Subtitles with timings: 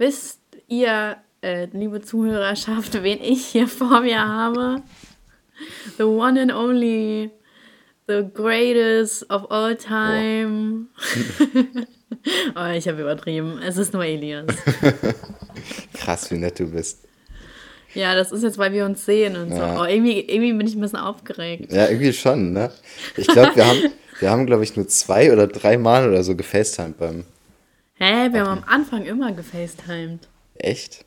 [0.00, 4.82] wisst ihr, äh, liebe Zuhörerschaft, wen ich hier vor mir habe?
[5.98, 7.30] The one and only,
[8.08, 10.86] the greatest of all time.
[12.56, 13.60] oh, ich habe übertrieben.
[13.62, 14.46] Es ist nur Elias.
[15.94, 17.06] Krass, wie nett du bist.
[17.92, 19.74] Ja, das ist jetzt, weil wir uns sehen und ja.
[19.74, 19.82] so.
[19.82, 21.70] Oh, irgendwie, irgendwie bin ich ein bisschen aufgeregt.
[21.72, 22.70] Ja, irgendwie schon, ne?
[23.16, 26.34] Ich glaube, wir haben, wir haben, glaube ich, nur zwei oder drei Mal oder so
[26.36, 27.24] gefacetimed beim.
[28.02, 30.26] Hä, wir haben am Anfang immer gefacetimed.
[30.54, 31.04] Echt?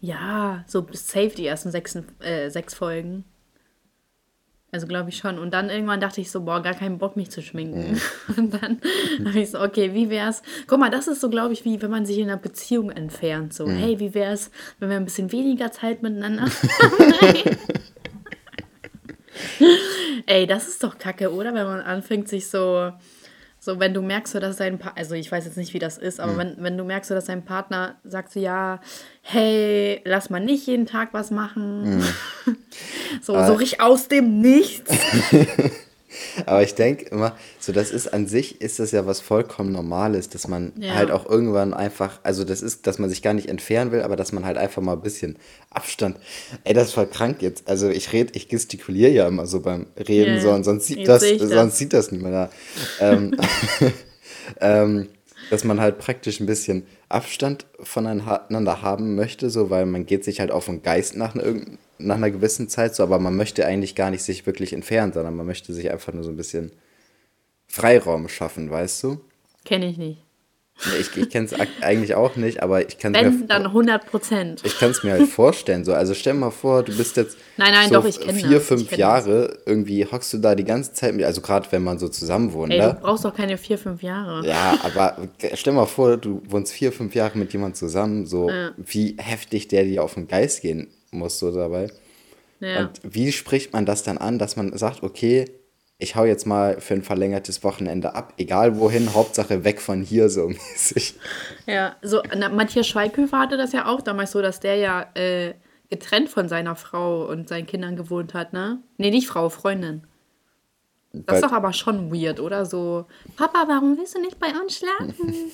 [0.00, 3.24] Ja, so bis safe die ersten sechs, äh, sechs Folgen.
[4.70, 5.40] Also glaube ich schon.
[5.40, 7.92] Und dann irgendwann dachte ich so, boah, gar keinen Bock, mich zu schminken.
[7.92, 8.34] Mhm.
[8.36, 8.80] Und dann
[9.26, 10.42] habe ich so, okay, wie wär's?
[10.68, 13.52] Guck mal, das ist so, glaube ich, wie wenn man sich in einer Beziehung entfernt.
[13.52, 13.76] So, mhm.
[13.78, 17.56] hey, wie wär's, wenn wir ein bisschen weniger Zeit miteinander haben?
[20.26, 21.54] Ey, das ist doch kacke, oder?
[21.54, 22.92] Wenn man anfängt, sich so
[23.66, 26.20] so, wenn du merkst, dass dein Partner, also ich weiß jetzt nicht, wie das ist,
[26.20, 26.38] aber mhm.
[26.38, 28.78] wenn, wenn du merkst, dass dein Partner sagt so, ja,
[29.22, 31.96] hey, lass mal nicht jeden Tag was machen.
[31.96, 32.04] Mhm.
[33.20, 33.44] so, äh.
[33.44, 34.94] so richtig aus dem Nichts.
[36.46, 40.28] Aber ich denke immer, so das ist an sich, ist das ja was vollkommen Normales,
[40.28, 40.94] dass man ja.
[40.94, 44.16] halt auch irgendwann einfach, also das ist, dass man sich gar nicht entfernen will, aber
[44.16, 45.36] dass man halt einfach mal ein bisschen
[45.70, 46.16] Abstand.
[46.64, 47.68] Ey, das ist voll krank jetzt.
[47.68, 50.42] Also ich rede, ich gestikuliere ja immer so beim Reden, yeah.
[50.42, 52.50] so, und sonst sieht das, das, sonst sieht das niemand da.
[53.00, 53.36] ähm,
[54.60, 55.08] ähm,
[55.50, 60.40] dass man halt praktisch ein bisschen Abstand voneinander haben möchte, so weil man geht sich
[60.40, 61.62] halt auf den Geist nach, ne,
[61.98, 65.36] nach einer gewissen Zeit so, aber man möchte eigentlich gar nicht sich wirklich entfernen, sondern
[65.36, 66.72] man möchte sich einfach nur so ein bisschen
[67.66, 69.20] Freiraum schaffen, weißt du?
[69.64, 70.22] Kenne ich nicht.
[71.00, 73.46] Ich, ich kenne es eigentlich auch nicht, aber ich kann es mir.
[73.46, 74.62] dann 100 Prozent.
[74.62, 75.86] Ich kann es mir halt vorstellen.
[75.86, 75.94] So.
[75.94, 78.66] Also stell mal vor, du bist jetzt nein, nein, so doch, vier, das.
[78.66, 79.58] fünf Jahre, das.
[79.64, 82.72] irgendwie hockst du da die ganze Zeit mit, also gerade wenn man so zusammen wohnt.
[82.72, 82.92] Ey, ne?
[82.94, 84.46] du brauchst doch keine vier, fünf Jahre.
[84.46, 85.16] Ja, aber
[85.54, 88.72] stell mal vor, du wohnst vier, fünf Jahre mit jemandem zusammen, so ja.
[88.76, 91.88] wie heftig der dir auf den Geist gehen muss so dabei.
[92.60, 92.80] Ja.
[92.80, 95.46] Und wie spricht man das dann an, dass man sagt, okay,
[95.98, 100.28] ich hau jetzt mal für ein verlängertes Wochenende ab, egal wohin, Hauptsache weg von hier
[100.28, 101.14] so mäßig.
[101.66, 105.54] Ja, so na, Matthias Schweighöfer hatte das ja auch damals so, dass der ja äh,
[105.88, 108.80] getrennt von seiner Frau und seinen Kindern gewohnt hat, ne?
[108.98, 110.02] Nee, nicht Frau, Freundin.
[111.12, 112.66] Das Weil, ist doch aber schon weird, oder?
[112.66, 115.50] So, Papa, warum willst du nicht bei uns schlafen?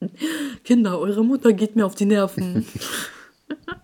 [0.64, 2.66] Kinder, eure Mutter geht mir auf die Nerven.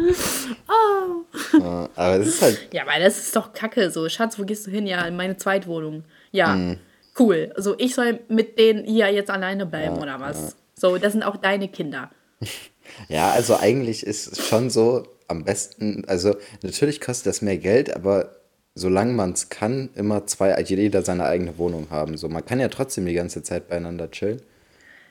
[0.68, 1.58] oh.
[1.58, 2.68] Ja, aber das ist halt.
[2.72, 3.90] Ja, weil das ist doch kacke.
[3.90, 4.86] So, Schatz, wo gehst du hin?
[4.86, 6.04] Ja, in meine Zweitwohnung.
[6.32, 6.78] Ja, mhm.
[7.18, 7.52] cool.
[7.56, 10.40] So, ich soll mit denen hier jetzt alleine bleiben ja, oder was?
[10.40, 10.52] Ja.
[10.74, 12.10] So, das sind auch deine Kinder.
[13.08, 16.04] Ja, also eigentlich ist es schon so am besten.
[16.08, 18.40] Also, natürlich kostet das mehr Geld, aber
[18.74, 22.16] solange man es kann, immer zwei, jeder seine eigene Wohnung haben.
[22.16, 24.42] So, man kann ja trotzdem die ganze Zeit beieinander chillen.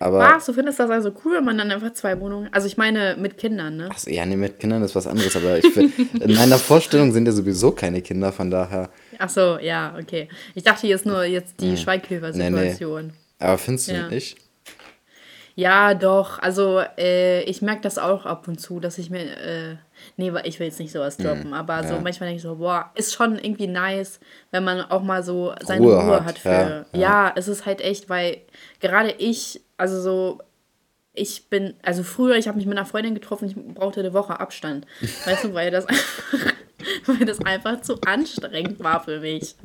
[0.02, 0.46] Aber Was?
[0.46, 2.48] Du findest das also cool, wenn man dann einfach zwei Wohnungen.
[2.54, 3.90] Also ich meine mit Kindern, ne?
[3.92, 7.12] Ach so, ja, nee, mit Kindern ist was anderes, aber ich find, in meiner Vorstellung
[7.12, 8.90] sind ja sowieso keine Kinder, von daher.
[9.18, 10.30] Ach so, ja, okay.
[10.56, 11.78] Ich dachte jetzt nur jetzt die hm.
[11.78, 13.08] Schweighöfer-Situation.
[13.08, 13.46] Nee, nee.
[13.46, 14.08] Aber findest du ja.
[14.08, 14.38] nicht?
[15.56, 16.40] Ja, doch.
[16.40, 19.76] Also äh, ich merke das auch ab und zu, dass ich mir, äh,
[20.16, 22.56] nee, ich will jetzt nicht sowas hm, droppen, mhm, aber so manchmal denke ich so,
[22.56, 24.22] boah, ist schon irgendwie nice,
[24.52, 26.26] wenn man auch mal so seine Ruhe, Ruhe hat.
[26.26, 26.50] hat, für.
[26.50, 27.00] Ja, ja.
[27.00, 28.38] ja, es ist halt echt, weil
[28.80, 30.40] gerade ich also so,
[31.14, 34.40] ich bin, also früher, ich habe mich mit einer Freundin getroffen, ich brauchte eine Woche
[34.40, 34.86] Abstand.
[35.26, 35.86] Weißt du, weil das,
[37.06, 39.56] weil das einfach zu anstrengend war für mich.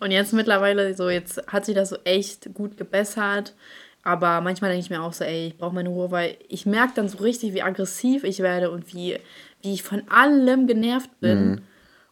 [0.00, 3.54] Und jetzt mittlerweile, so, jetzt hat sich das so echt gut gebessert.
[4.02, 6.92] Aber manchmal denke ich mir auch so, ey, ich brauche meine Ruhe, weil ich merke
[6.94, 9.18] dann so richtig, wie aggressiv ich werde und wie,
[9.62, 11.50] wie ich von allem genervt bin.
[11.50, 11.62] Mhm.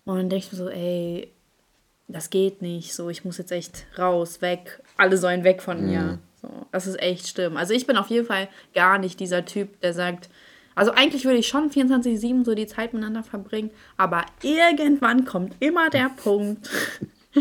[0.04, 1.30] Und dann denke ich mir so, ey,
[2.08, 2.94] das geht nicht.
[2.94, 4.82] So, ich muss jetzt echt raus, weg.
[4.96, 5.90] Alle sollen weg von mhm.
[5.90, 6.18] mir.
[6.42, 7.56] So, das ist echt schlimm.
[7.56, 10.28] Also ich bin auf jeden Fall gar nicht dieser Typ, der sagt,
[10.74, 15.88] also eigentlich würde ich schon 24-7 so die Zeit miteinander verbringen, aber irgendwann kommt immer
[15.90, 16.68] der Punkt,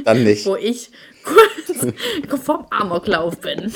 [0.06, 0.46] Dann nicht.
[0.46, 0.92] wo ich
[1.24, 3.72] kurz vom Amoklauf bin.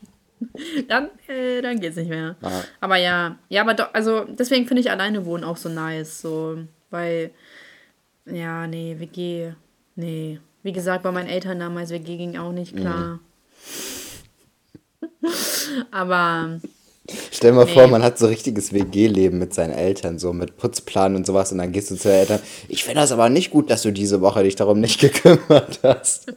[0.88, 2.36] dann, äh, dann geht's nicht mehr.
[2.42, 2.62] Ah.
[2.80, 6.58] Aber ja, ja, aber doch, also deswegen finde ich alleine wohnen auch so nice, so,
[6.90, 7.30] weil,
[8.26, 9.52] ja, nee, WG,
[9.96, 10.38] nee.
[10.62, 13.06] Wie gesagt, bei meinen Eltern damals WG ging auch nicht klar.
[13.14, 13.20] Mhm.
[15.90, 16.60] Aber.
[17.30, 17.72] Stell dir mal nee.
[17.74, 21.58] vor, man hat so richtiges WG-Leben mit seinen Eltern, so mit Putzplan und sowas, und
[21.58, 22.40] dann gehst du zu den Eltern.
[22.68, 26.32] Ich finde das aber nicht gut, dass du diese Woche dich darum nicht gekümmert hast.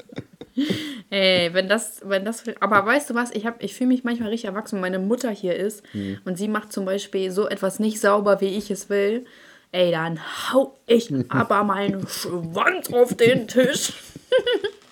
[1.10, 4.50] Ey, wenn das, wenn das, aber weißt du was, ich, ich fühle mich manchmal richtig
[4.50, 6.18] erwachsen, wenn meine Mutter hier ist hm.
[6.26, 9.26] und sie macht zum Beispiel so etwas nicht sauber, wie ich es will,
[9.72, 10.20] ey, dann
[10.52, 13.94] hau ich aber meinen Schwanz auf den Tisch.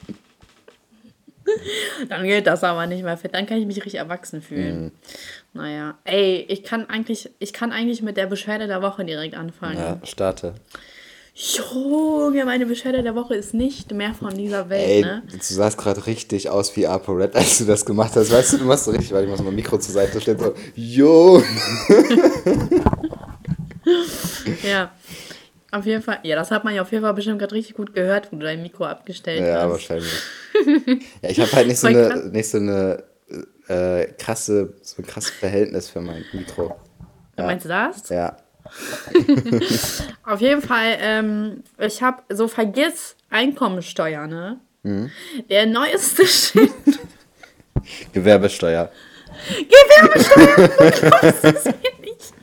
[2.10, 3.34] Dann geht das aber nicht mehr fit.
[3.34, 4.86] Dann kann ich mich richtig erwachsen fühlen.
[4.86, 4.92] Mhm.
[5.54, 5.98] Naja.
[6.04, 9.78] Ey, ich kann eigentlich, ich kann eigentlich mit der Beschwerde der Woche direkt anfangen.
[9.78, 10.56] Ja, starte.
[11.38, 15.22] Junge, meine Beschwerde der Woche ist nicht mehr von dieser Welt, Ey, ne?
[15.30, 18.32] Du sahst gerade richtig aus wie ApoRed, als du das gemacht hast.
[18.32, 20.40] Weißt du, du machst so richtig, weil ich muss mein Mikro zur Seite stellen.
[20.40, 21.44] So, jo!
[24.64, 24.92] ja.
[25.76, 27.94] Auf jeden Fall, ja, das hat man ja auf jeden Fall bestimmt gerade richtig gut
[27.94, 29.62] gehört, wo du dein Mikro abgestellt ja, hast.
[29.62, 30.22] Ja, wahrscheinlich.
[31.22, 33.04] ja, ich habe halt nicht so, eine, nicht so eine
[33.68, 36.80] äh, krasse, so ein krasses Verhältnis für mein Mikro.
[37.38, 37.46] Ja.
[37.46, 38.08] Meinst du das?
[38.08, 38.38] Ja.
[40.24, 44.62] Auf jeden Fall, ähm, ich habe so vergiss Einkommensteuer, ne?
[44.84, 45.12] Mhm.
[45.50, 46.72] Der neueste Shit.
[48.14, 48.90] Gewerbesteuer.
[49.50, 50.68] Gewerbesteuer!
[50.70, 52.34] Du glaubst es mir nicht.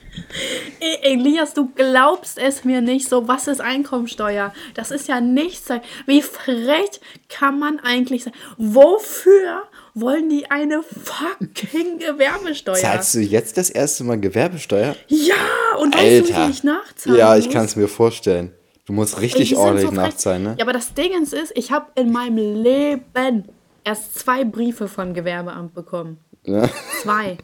[1.02, 3.08] Elias, du glaubst es mir nicht.
[3.08, 4.52] So, was ist Einkommensteuer?
[4.74, 5.68] Das ist ja nichts.
[6.06, 8.34] Wie frech kann man eigentlich sein?
[8.56, 9.64] Wofür
[9.94, 12.76] wollen die eine fucking Gewerbesteuer.
[12.76, 14.96] Zahlst du jetzt das erste Mal Gewerbesteuer?
[15.08, 15.34] Ja,
[15.78, 16.40] und weißt Alter.
[16.40, 18.52] du, wie ich nachzahlen Ja, ich kann es mir vorstellen.
[18.86, 20.56] Du musst richtig ordentlich so nachzahlen, ne?
[20.58, 23.44] Ja, aber das Ding ist, ich habe in meinem Leben
[23.84, 26.18] erst zwei Briefe vom Gewerbeamt bekommen.
[26.44, 26.68] Ja.
[27.02, 27.38] Zwei.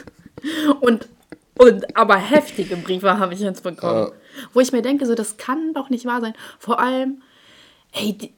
[0.80, 1.08] und,
[1.58, 4.08] und aber heftige Briefe habe ich jetzt bekommen.
[4.08, 4.12] Uh.
[4.52, 6.34] Wo ich mir denke, so, das kann doch nicht wahr sein.
[6.58, 7.22] Vor allem,
[7.92, 8.34] ey, die,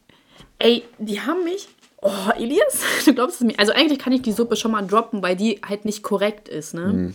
[0.58, 1.68] ey, die haben mich
[2.00, 3.58] Oh, Elias, du glaubst es mir.
[3.58, 6.74] Also eigentlich kann ich die Suppe schon mal droppen, weil die halt nicht korrekt ist,
[6.74, 6.92] ne?
[6.92, 7.14] Mhm.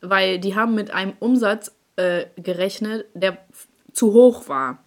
[0.00, 3.38] Weil die haben mit einem Umsatz äh, gerechnet, der
[3.92, 4.78] zu hoch war.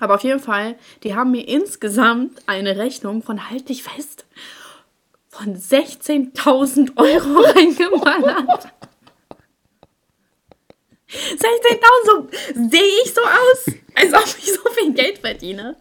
[0.00, 0.74] Aber auf jeden Fall,
[1.04, 4.26] die haben mir insgesamt eine Rechnung von, halt dich fest,
[5.28, 8.68] von 16.000 Euro reingeballert.
[11.14, 12.28] 16.000, so
[12.70, 15.76] sehe ich so aus, als ob ich so viel Geld verdiene.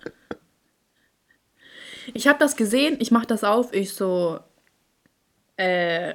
[2.13, 4.39] Ich habe das gesehen, ich mache das auf, ich so,
[5.57, 6.13] äh,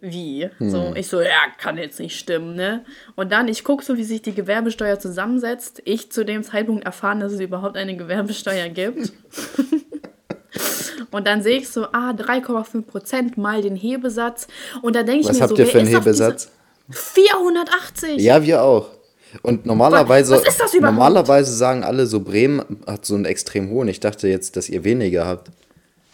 [0.00, 0.48] wie?
[0.58, 0.70] Hm.
[0.70, 2.84] So, ich so, ja, kann jetzt nicht stimmen, ne?
[3.14, 5.82] Und dann, ich gucke so, wie sich die Gewerbesteuer zusammensetzt.
[5.84, 9.12] Ich zu dem Zeitpunkt erfahren, dass es überhaupt eine Gewerbesteuer gibt.
[11.10, 14.48] Und dann sehe ich so, ah, 3,5 Prozent mal den Hebesatz.
[14.82, 16.52] Und da denke ich Was mir so, Was habt ihr für einen Hebesatz?
[16.90, 18.20] 480.
[18.20, 18.88] Ja, wir auch.
[19.42, 20.96] Und normalerweise, Was ist das überhaupt?
[20.96, 23.88] normalerweise sagen alle so, Bremen hat so einen extrem hohen.
[23.88, 25.50] Ich dachte jetzt, dass ihr weniger habt.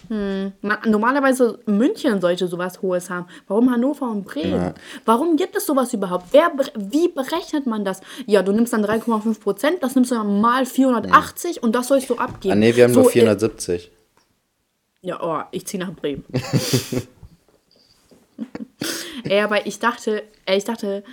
[0.09, 0.53] Hm.
[0.87, 3.27] Normalerweise München sollte sowas Hohes haben.
[3.47, 4.53] Warum Hannover und Bremen?
[4.53, 4.75] Ja.
[5.05, 6.27] Warum gibt es sowas überhaupt?
[6.33, 8.01] Wer, wie berechnet man das?
[8.27, 11.63] Ja, du nimmst dann 3,5 Prozent, das nimmst du dann mal 480 ja.
[11.63, 12.53] und das sollst du abgeben.
[12.53, 13.87] Ah, nee, wir haben so, nur 470.
[13.87, 16.25] Äh, ja, oh, ich ziehe nach Bremen.
[19.25, 21.05] ey, aber ich dachte, ey, ich dachte,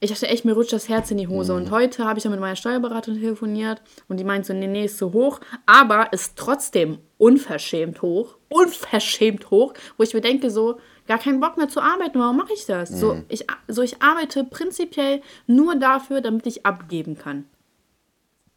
[0.00, 1.52] ich dachte echt, mir rutscht das Herz in die Hose.
[1.52, 1.58] Mhm.
[1.58, 4.84] Und heute habe ich dann mit meiner Steuerberaterin telefoniert und die meint so, nee, nee,
[4.84, 8.36] ist zu hoch, aber ist trotzdem unverschämt hoch.
[8.48, 12.52] Unverschämt hoch, wo ich mir denke, so, gar keinen Bock mehr zu arbeiten, warum mache
[12.52, 12.90] ich das?
[12.90, 12.96] Mhm.
[12.96, 17.46] So, ich, so, ich arbeite prinzipiell nur dafür, damit ich abgeben kann.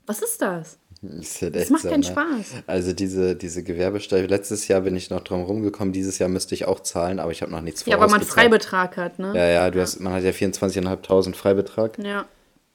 [0.06, 0.80] Was ist das?
[1.02, 2.08] Das, halt das macht so, keinen ne?
[2.08, 2.64] Spaß.
[2.68, 6.66] Also diese, diese Gewerbesteuer, letztes Jahr bin ich noch drum rumgekommen, dieses Jahr müsste ich
[6.66, 9.32] auch zahlen, aber ich habe noch nichts Ja, aber man Freibetrag hat, ne?
[9.34, 9.84] Ja, ja, du ja.
[9.84, 11.98] Hast, man hat ja 24.500 Freibetrag.
[12.00, 12.26] Ja.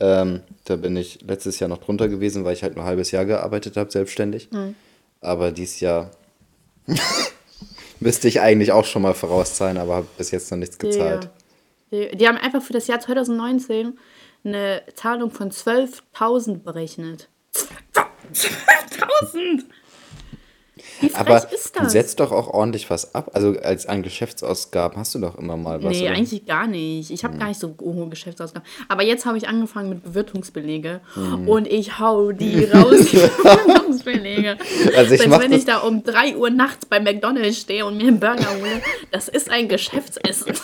[0.00, 3.10] Ähm, da bin ich letztes Jahr noch drunter gewesen, weil ich halt nur ein halbes
[3.10, 4.50] Jahr gearbeitet habe, selbstständig.
[4.50, 4.74] Mhm.
[5.20, 6.10] Aber dieses Jahr
[8.00, 11.28] müsste ich eigentlich auch schon mal vorauszahlen, aber habe bis jetzt noch nichts gezahlt.
[11.92, 13.98] Die, die, die haben einfach für das Jahr 2019
[14.44, 17.28] eine Zahlung von 12.000 berechnet.
[18.32, 19.64] 5000!
[21.00, 21.92] Wie frech Aber ist das?
[21.92, 23.30] setzt doch auch ordentlich was ab.
[23.34, 25.92] Also als an Geschäftsausgaben hast du doch immer mal was.
[25.92, 26.16] Nee, oder?
[26.16, 27.10] eigentlich gar nicht.
[27.10, 27.40] Ich habe hm.
[27.40, 28.66] gar nicht so hohe Geschäftsausgaben.
[28.88, 31.48] Aber jetzt habe ich angefangen mit Bewirtungsbelege hm.
[31.48, 34.56] und ich hau die raus, die Bewirtungsbelege.
[34.96, 38.08] Also ich Als wenn ich da um 3 Uhr nachts bei McDonalds stehe und mir
[38.08, 38.82] einen Burger hole.
[39.10, 40.54] Das ist ein Geschäftsessen.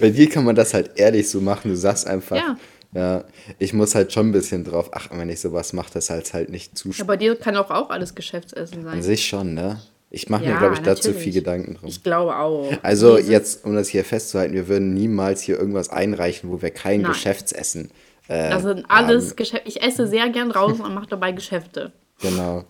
[0.00, 1.70] Bei dir kann man das halt ehrlich so machen.
[1.70, 2.56] Du sagst einfach, ja.
[2.94, 3.24] Ja,
[3.58, 6.50] ich muss halt schon ein bisschen drauf achten, wenn ich sowas mache, dass halt halt
[6.50, 8.92] nicht zu ja, Bei dir kann auch, auch alles Geschäftsessen sein.
[8.92, 9.80] An sich schon, ne?
[10.10, 11.00] Ich mache ja, mir, glaube ich, natürlich.
[11.00, 11.88] dazu viel Gedanken drum.
[11.88, 12.70] Ich glaube auch.
[12.82, 16.70] Also Diese jetzt, um das hier festzuhalten, wir würden niemals hier irgendwas einreichen, wo wir
[16.70, 17.12] kein Nein.
[17.12, 17.90] Geschäftsessen
[18.28, 19.66] äh, Das sind alles Geschäfte.
[19.68, 21.92] Ich esse sehr gern draußen und mache dabei Geschäfte.
[22.20, 22.64] Genau.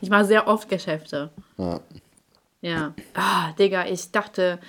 [0.00, 1.30] Ich mache sehr oft Geschäfte.
[1.58, 1.80] Ja.
[2.60, 2.94] Ja.
[3.14, 4.60] Ah, Digga, ich dachte,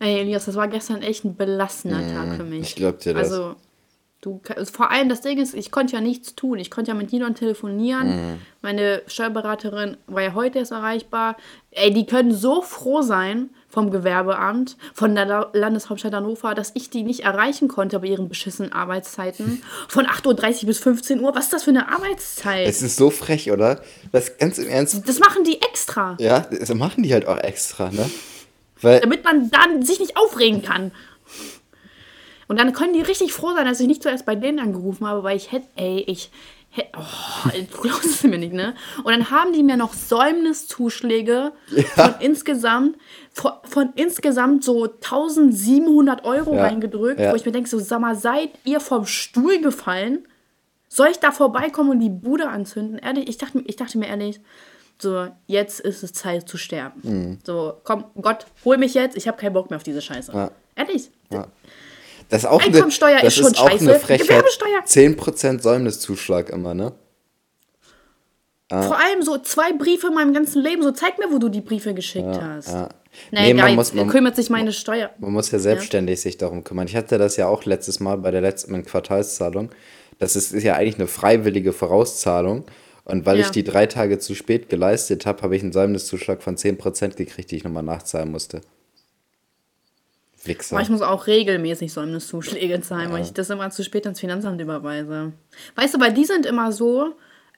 [0.00, 2.60] ey Elias, das war gestern echt ein belastender mm, Tag für mich.
[2.62, 3.30] Ich glaube dir das.
[3.30, 3.54] Also,
[4.26, 4.40] Du,
[4.72, 6.58] vor allem das Ding ist, ich konnte ja nichts tun.
[6.58, 8.08] Ich konnte ja mit niemandem telefonieren.
[8.08, 8.38] Mhm.
[8.60, 11.36] Meine Steuerberaterin war ja heute erst erreichbar.
[11.70, 17.04] Ey, die können so froh sein vom Gewerbeamt, von der Landeshauptstadt Hannover, dass ich die
[17.04, 19.62] nicht erreichen konnte bei ihren beschissenen Arbeitszeiten.
[19.88, 21.32] Von 8.30 Uhr bis 15 Uhr.
[21.36, 22.66] Was ist das für eine Arbeitszeit?
[22.66, 23.80] Es ist so frech, oder?
[24.10, 25.08] Das ganz im Ernst.
[25.08, 26.16] Das machen die extra.
[26.18, 28.10] Ja, das machen die halt auch extra, ne?
[28.80, 30.90] Weil Damit man dann sich nicht aufregen kann.
[32.48, 35.22] Und dann können die richtig froh sein, dass ich nicht zuerst bei denen angerufen habe,
[35.22, 36.30] weil ich hätte, ey, ich
[36.70, 38.74] hätte, oh, du glaubst es mir nicht, ne?
[39.02, 41.82] Und dann haben die mir noch Säumniszuschläge ja.
[41.82, 42.96] von insgesamt,
[43.32, 46.62] von, von, insgesamt so 1700 Euro ja.
[46.62, 47.32] reingedrückt, ja.
[47.32, 50.26] wo ich mir denke, so, sag mal, seid ihr vom Stuhl gefallen?
[50.88, 52.98] Soll ich da vorbeikommen und die Bude anzünden?
[52.98, 54.40] Ehrlich, ich dachte, ich dachte mir ehrlich,
[54.98, 57.00] so, jetzt ist es Zeit zu sterben.
[57.02, 57.38] Mhm.
[57.44, 60.50] So, komm, Gott, hol mich jetzt, ich habe keinen Bock mehr auf diese Scheiße.
[60.74, 61.10] Ehrlich.
[62.28, 63.88] Das ist auch Einkommensteuer eine, ist schon ist auch scheiße.
[63.88, 64.28] Eine Frechheit.
[64.28, 64.80] Gewerbesteuer.
[64.84, 66.92] 10% Säumniszuschlag immer, ne?
[68.68, 68.82] Ah.
[68.82, 70.82] Vor allem so zwei Briefe in meinem ganzen Leben.
[70.82, 72.68] So, zeig mir, wo du die Briefe geschickt ja, hast.
[72.68, 72.88] Ja.
[73.30, 75.10] Nee, nee, man muss, man, kümmert sich meine Steuer.
[75.18, 76.22] Man muss ja selbstständig ja.
[76.22, 76.88] sich darum kümmern.
[76.88, 79.70] Ich hatte das ja auch letztes Mal bei der letzten Quartalszahlung.
[80.18, 82.64] Das ist, ist ja eigentlich eine freiwillige Vorauszahlung.
[83.04, 83.44] Und weil ja.
[83.44, 87.52] ich die drei Tage zu spät geleistet habe, habe ich einen Säumniszuschlag von 10% gekriegt,
[87.52, 88.62] die ich nochmal nachzahlen musste.
[90.46, 90.76] Wichser.
[90.76, 93.12] Aber ich muss auch regelmäßig Säumniszuschläge zahlen, ja.
[93.12, 95.32] weil ich das immer zu spät ins Finanzamt überweise.
[95.74, 97.14] Weißt du, weil die sind immer so,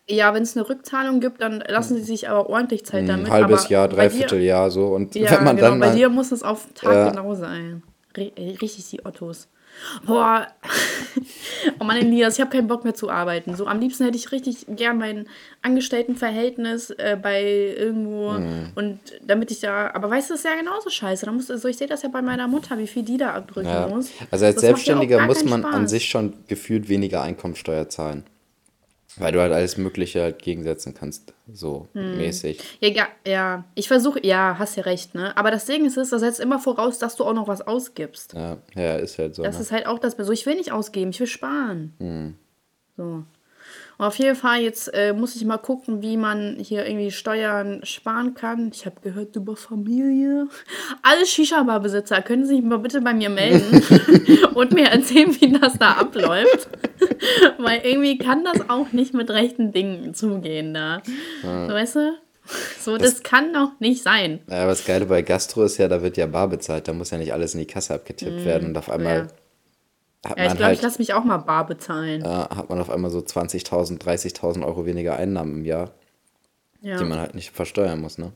[0.08, 3.26] ja, wenn es eine Rückzahlung gibt, dann lassen sie sich aber ordentlich Zeit hm, damit.
[3.26, 4.86] Ein halbes aber Jahr, dreiviertel Jahr so.
[4.86, 5.80] Und ja, wenn man genau, dann.
[5.80, 7.10] Bei dir muss es auf Tag ja.
[7.10, 7.82] genau sein.
[8.16, 9.48] Richtig die Ottos.
[10.04, 10.46] Boah,
[11.80, 13.54] oh Mann, Elias, ich habe keinen Bock mehr zu arbeiten.
[13.54, 15.28] So am liebsten hätte ich richtig gern mein
[15.62, 18.72] Angestelltenverhältnis äh, bei irgendwo mhm.
[18.74, 21.26] und damit ich da, aber weißt du, das ist ja genauso scheiße.
[21.26, 23.68] Da muss, also ich sehe das ja bei meiner Mutter, wie viel die da abdrücken
[23.68, 23.88] ja.
[23.88, 24.10] muss.
[24.30, 25.74] Also als das Selbstständiger ja muss man Spaß.
[25.74, 28.24] an sich schon gefühlt weniger Einkommensteuer zahlen.
[29.16, 32.18] Weil du halt alles Mögliche halt gegensetzen kannst, so hm.
[32.18, 32.60] mäßig.
[32.80, 33.64] Ja, ja, ja.
[33.74, 35.36] ich versuche, ja, hast ja recht, ne?
[35.36, 38.34] Aber das Ding ist, das setzt immer voraus, dass du auch noch was ausgibst.
[38.34, 39.42] Ja, ja ist halt so.
[39.42, 39.62] Das ne?
[39.62, 41.94] ist halt auch das, so ich will nicht ausgeben, ich will sparen.
[41.98, 42.34] Hm.
[42.96, 43.24] So.
[43.98, 47.80] Und auf jeden Fall, jetzt äh, muss ich mal gucken, wie man hier irgendwie Steuern
[47.82, 48.70] sparen kann.
[48.72, 50.46] Ich habe gehört über Familie.
[51.02, 53.82] Alle Shisha-Bar-Besitzer können sich mal bitte bei mir melden
[54.54, 56.68] und mir erzählen, wie das da abläuft.
[57.58, 61.02] Weil irgendwie kann das auch nicht mit rechten Dingen zugehen da.
[61.42, 61.68] Ja.
[61.68, 62.12] Weißt du?
[62.80, 64.40] So, das, das, kann doch nicht sein.
[64.48, 66.86] Ja, aber das Geile bei Gastro ist ja, da wird ja bar bezahlt.
[66.88, 68.68] Da muss ja nicht alles in die Kasse abgetippt mm, werden.
[68.68, 69.26] Und auf einmal ja
[70.24, 72.22] ja, ich glaube, halt, ich lasse mich auch mal bar bezahlen.
[72.22, 75.92] Ja, hat man auf einmal so 20.000, 30.000 Euro weniger Einnahmen im Jahr,
[76.80, 76.98] ja.
[76.98, 78.32] die man halt nicht versteuern muss, ne?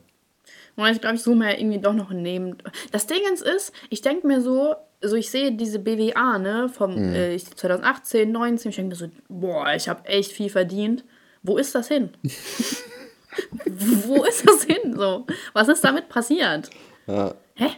[0.75, 2.57] Und ich glaube, ich suche mir irgendwie doch noch ein Neben.
[2.91, 7.13] Das Ding ist, ich denke mir so, so ich sehe diese BWA, ne, vom mhm.
[7.13, 11.03] äh, 2018, 19, ich denke mir so, boah, ich habe echt viel verdient.
[11.43, 12.11] Wo ist das hin?
[13.65, 14.95] Wo ist das hin?
[14.95, 16.69] So, was ist damit passiert?
[17.05, 17.35] Ja.
[17.55, 17.69] Hä?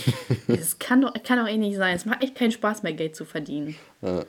[0.48, 1.96] das kann doch, kann doch eh nicht sein.
[1.96, 3.76] Es macht echt keinen Spaß mehr, Geld zu verdienen.
[4.00, 4.24] Ja.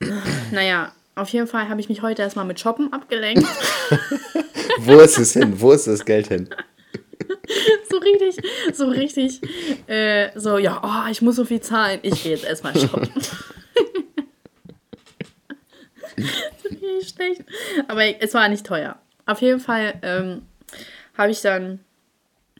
[0.50, 3.46] Naja, auf jeden Fall habe ich mich heute erstmal mit Shoppen abgelenkt.
[4.78, 5.60] Wo ist es hin?
[5.60, 6.48] Wo ist das Geld hin?
[7.90, 8.36] so richtig,
[8.72, 9.40] so richtig,
[9.86, 12.00] äh, so, ja, oh, ich muss so viel zahlen.
[12.02, 13.08] Ich gehe jetzt erstmal shoppen.
[16.16, 17.44] das ist schlecht.
[17.88, 18.98] Aber es war nicht teuer.
[19.26, 20.42] Auf jeden Fall ähm,
[21.16, 21.80] habe ich dann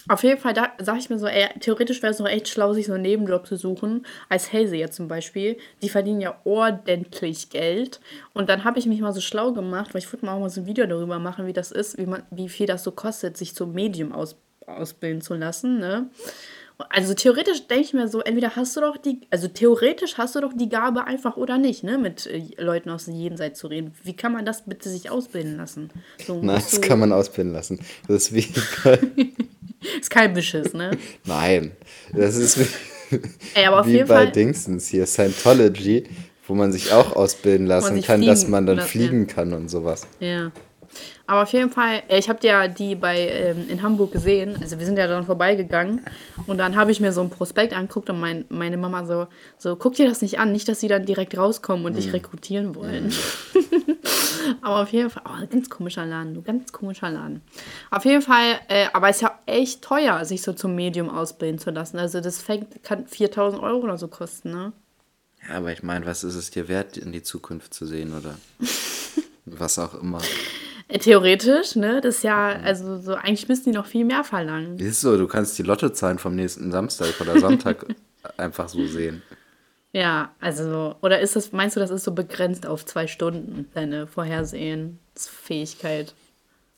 [0.09, 2.73] auf jeden Fall, da sage ich mir so, ey, theoretisch wäre es noch echt schlau,
[2.73, 5.56] sich so einen Nebenjob zu suchen, als Hellseher zum Beispiel.
[5.82, 8.00] Die verdienen ja ordentlich Geld.
[8.32, 10.50] Und dann habe ich mich mal so schlau gemacht, weil ich würde mal auch mal
[10.50, 13.37] so ein Video darüber machen, wie das ist, wie, man, wie viel das so kostet,
[13.37, 15.78] sich zum Medium aus, ausbilden zu lassen.
[15.78, 16.11] Ne?
[16.88, 20.40] Also theoretisch denke ich mir so, entweder hast du doch die, also theoretisch hast du
[20.40, 23.94] doch die Gabe einfach oder nicht, ne, mit äh, Leuten aus dem Jenseits zu reden.
[24.02, 25.90] Wie kann man das bitte sich ausbilden lassen?
[26.26, 27.80] So, Nein, das kann man ausbilden lassen.
[28.09, 28.49] Das ist wie.
[30.00, 30.90] ist kein Beschiss, ne?
[31.24, 31.72] Nein,
[32.12, 33.16] das ist wie,
[33.54, 36.04] Ey, wie bei Fall, Dingsens hier, Scientology,
[36.46, 40.06] wo man sich auch ausbilden lassen kann, dass man dann fliegen kann und sowas.
[40.20, 40.50] Ja.
[41.26, 44.56] Aber auf jeden Fall, äh, ich habe ja die bei ähm, in Hamburg gesehen.
[44.61, 46.02] Also wir sind ja dann vorbeigegangen
[46.46, 49.26] und dann habe ich mir so ein Prospekt angeguckt und mein, meine Mama so,
[49.58, 51.96] so, guck dir das nicht an, nicht, dass sie dann direkt rauskommen und mhm.
[51.96, 53.06] dich rekrutieren wollen.
[53.06, 53.96] Mhm.
[54.62, 57.40] aber auf jeden Fall, oh, ganz komischer Laden, du ganz komischer Laden.
[57.90, 61.58] Auf jeden Fall, äh, aber es ist ja echt teuer, sich so zum Medium ausbilden
[61.58, 61.99] zu lassen.
[61.99, 64.72] Also das fängt, kann 4000 Euro oder so kosten, ne?
[65.49, 68.37] Ja, aber ich meine, was ist es dir wert, in die Zukunft zu sehen oder
[69.44, 70.20] was auch immer?
[70.99, 72.00] Theoretisch, ne?
[72.00, 74.78] Das ist ja, also so, eigentlich müssten die noch viel mehr verlangen.
[74.78, 77.87] Ist so, du kannst die Lottozahlen vom nächsten Samstag oder Sonntag
[78.37, 79.22] einfach so sehen.
[79.92, 84.06] Ja, also, oder ist das, meinst du, das ist so begrenzt auf zwei Stunden, deine
[84.06, 86.14] Vorhersehensfähigkeit?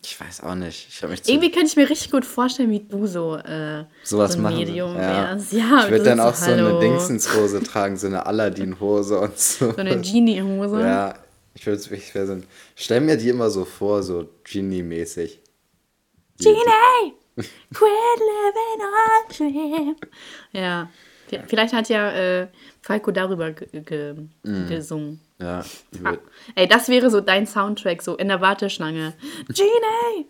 [0.02, 0.88] Ich weiß auch nicht.
[0.90, 4.38] Ich mich Irgendwie kann ich mir richtig gut vorstellen, wie du so, äh, Sowas so
[4.38, 4.58] ein machen.
[4.58, 5.00] Medium ja.
[5.00, 5.52] wärst.
[5.52, 9.70] Ja, ich würde dann auch so, eine Dingsenshose tragen, so eine Aladdin-Hose und so.
[9.70, 10.80] So eine Genie-Hose?
[10.80, 11.14] Ja,
[11.54, 15.40] ich würde ich wär so ein, stell mir die immer so vor, so Genie-mäßig.
[16.38, 17.14] Genie!
[17.36, 19.96] Quit living on dream.
[20.52, 20.90] Ja,
[21.46, 22.48] vielleicht hat ja äh,
[22.80, 24.68] Falco darüber ge mm.
[24.68, 25.20] gesungen.
[25.40, 25.64] Ja.
[26.04, 26.16] Ah,
[26.54, 29.14] ey, das wäre so dein Soundtrack, so in der Warteschlange.
[29.48, 30.26] Genie!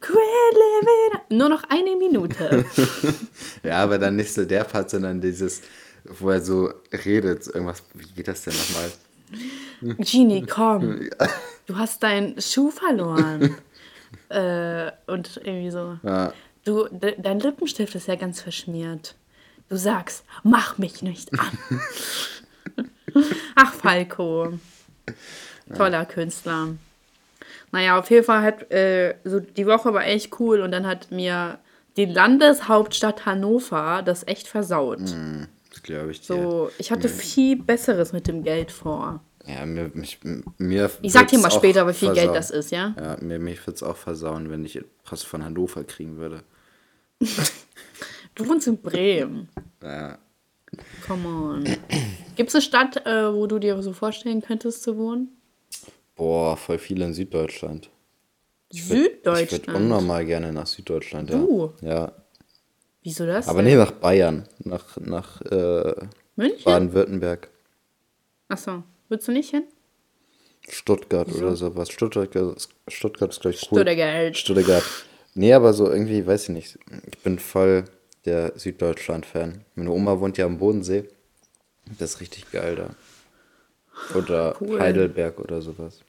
[0.00, 0.16] Quit
[0.54, 1.38] living!
[1.38, 2.64] Nur noch eine Minute.
[3.62, 5.60] ja, aber dann nicht so der Part, sondern dieses,
[6.04, 6.72] wo er so
[7.04, 7.46] redet.
[7.48, 8.90] Irgendwas, wie geht das denn nochmal?
[9.80, 11.08] Genie, komm.
[11.66, 13.56] Du hast deinen Schuh verloren.
[14.28, 15.98] äh, und irgendwie so.
[16.02, 16.32] Ja.
[16.64, 19.14] Du, de dein Lippenstift ist ja ganz verschmiert.
[19.68, 21.80] Du sagst, mach mich nicht an.
[23.54, 24.58] Ach, Falco.
[25.74, 26.04] Toller ja.
[26.04, 26.68] Künstler.
[27.70, 31.10] Naja, auf jeden Fall hat äh, so die Woche war echt cool und dann hat
[31.10, 31.58] mir
[31.96, 35.00] die Landeshauptstadt Hannover das echt versaut.
[35.00, 35.14] Das
[35.88, 36.26] glaube ich dir.
[36.26, 39.20] So, ich hatte viel Besseres mit dem Geld vor.
[39.46, 40.20] Ja, mir, mich,
[40.58, 42.26] mir Ich sag dir mal später, wie viel versauen.
[42.26, 42.94] Geld das ist, ja?
[42.98, 46.42] Ja, mir, mich würde es auch versauen, wenn ich Post von Hannover kriegen würde.
[48.34, 49.48] du wohnst in Bremen.
[49.82, 50.18] Ja.
[51.06, 51.64] Come on.
[52.36, 55.28] Gibt es eine Stadt, äh, wo du dir so vorstellen könntest zu wohnen?
[56.14, 57.90] Boah, voll viele in Süddeutschland.
[58.70, 59.52] Ich Süddeutschland?
[59.52, 61.38] ich würde unnormal gerne nach Süddeutschland, ja.
[61.38, 61.72] Du?
[61.80, 62.12] Ja.
[63.08, 63.48] Wieso das?
[63.48, 64.44] Aber nee, nach Bayern.
[64.64, 65.94] Nach, nach äh,
[66.36, 66.62] München?
[66.62, 67.48] Baden-Württemberg.
[68.48, 69.62] Achso, würdest du nicht hin?
[70.68, 71.38] Stuttgart Wieso?
[71.38, 71.88] oder sowas.
[71.88, 72.28] Stuttgart,
[72.86, 73.80] Stuttgart ist gleich cool.
[73.80, 74.36] Stuttgart.
[74.36, 74.84] Stuttgart.
[75.32, 76.78] Nee, aber so irgendwie, weiß ich nicht.
[77.10, 77.86] Ich bin voll
[78.26, 79.64] der Süddeutschland-Fan.
[79.74, 81.08] Meine Oma wohnt ja am Bodensee.
[81.98, 82.90] Das ist richtig geil da.
[84.18, 84.80] Oder cool.
[84.80, 86.00] Heidelberg oder sowas.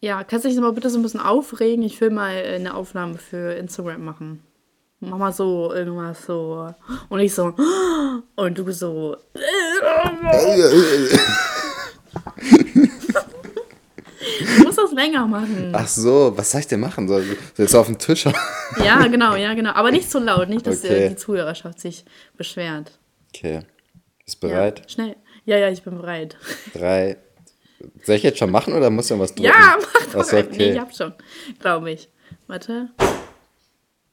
[0.00, 1.84] Ja, kannst du dich mal bitte so ein bisschen aufregen?
[1.84, 4.42] Ich will mal eine Aufnahme für Instagram machen.
[5.00, 6.72] Mach mal so irgendwas so.
[7.08, 7.54] Und ich so.
[8.36, 9.16] Und du so.
[14.56, 15.70] Du musst das länger machen.
[15.72, 17.08] Ach so, was soll ich denn machen?
[17.08, 18.26] Soll ich jetzt auf den Tisch?
[18.84, 19.70] ja, genau, ja, genau.
[19.70, 21.10] Aber nicht so laut, nicht, dass okay.
[21.10, 22.04] die Zuhörerschaft sich
[22.36, 22.98] beschwert.
[23.34, 23.60] Okay.
[24.24, 24.80] Bist du bereit?
[24.80, 25.16] Ja, schnell.
[25.44, 26.36] Ja, ja, ich bin bereit.
[26.74, 27.16] Drei.
[28.02, 29.44] Soll ich jetzt schon machen oder muss ich was drücken?
[29.44, 30.32] Ja, mach doch.
[30.32, 30.46] Okay.
[30.56, 31.12] Nee, ich hab schon,
[31.60, 32.08] glaube ich.
[32.46, 32.90] Warte.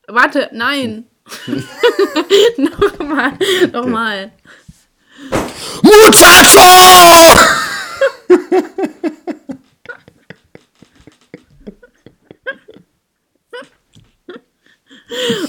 [0.08, 1.06] Warte, nein.
[2.58, 3.34] nochmal,
[3.72, 4.32] nochmal.
[5.82, 6.60] Muchacho!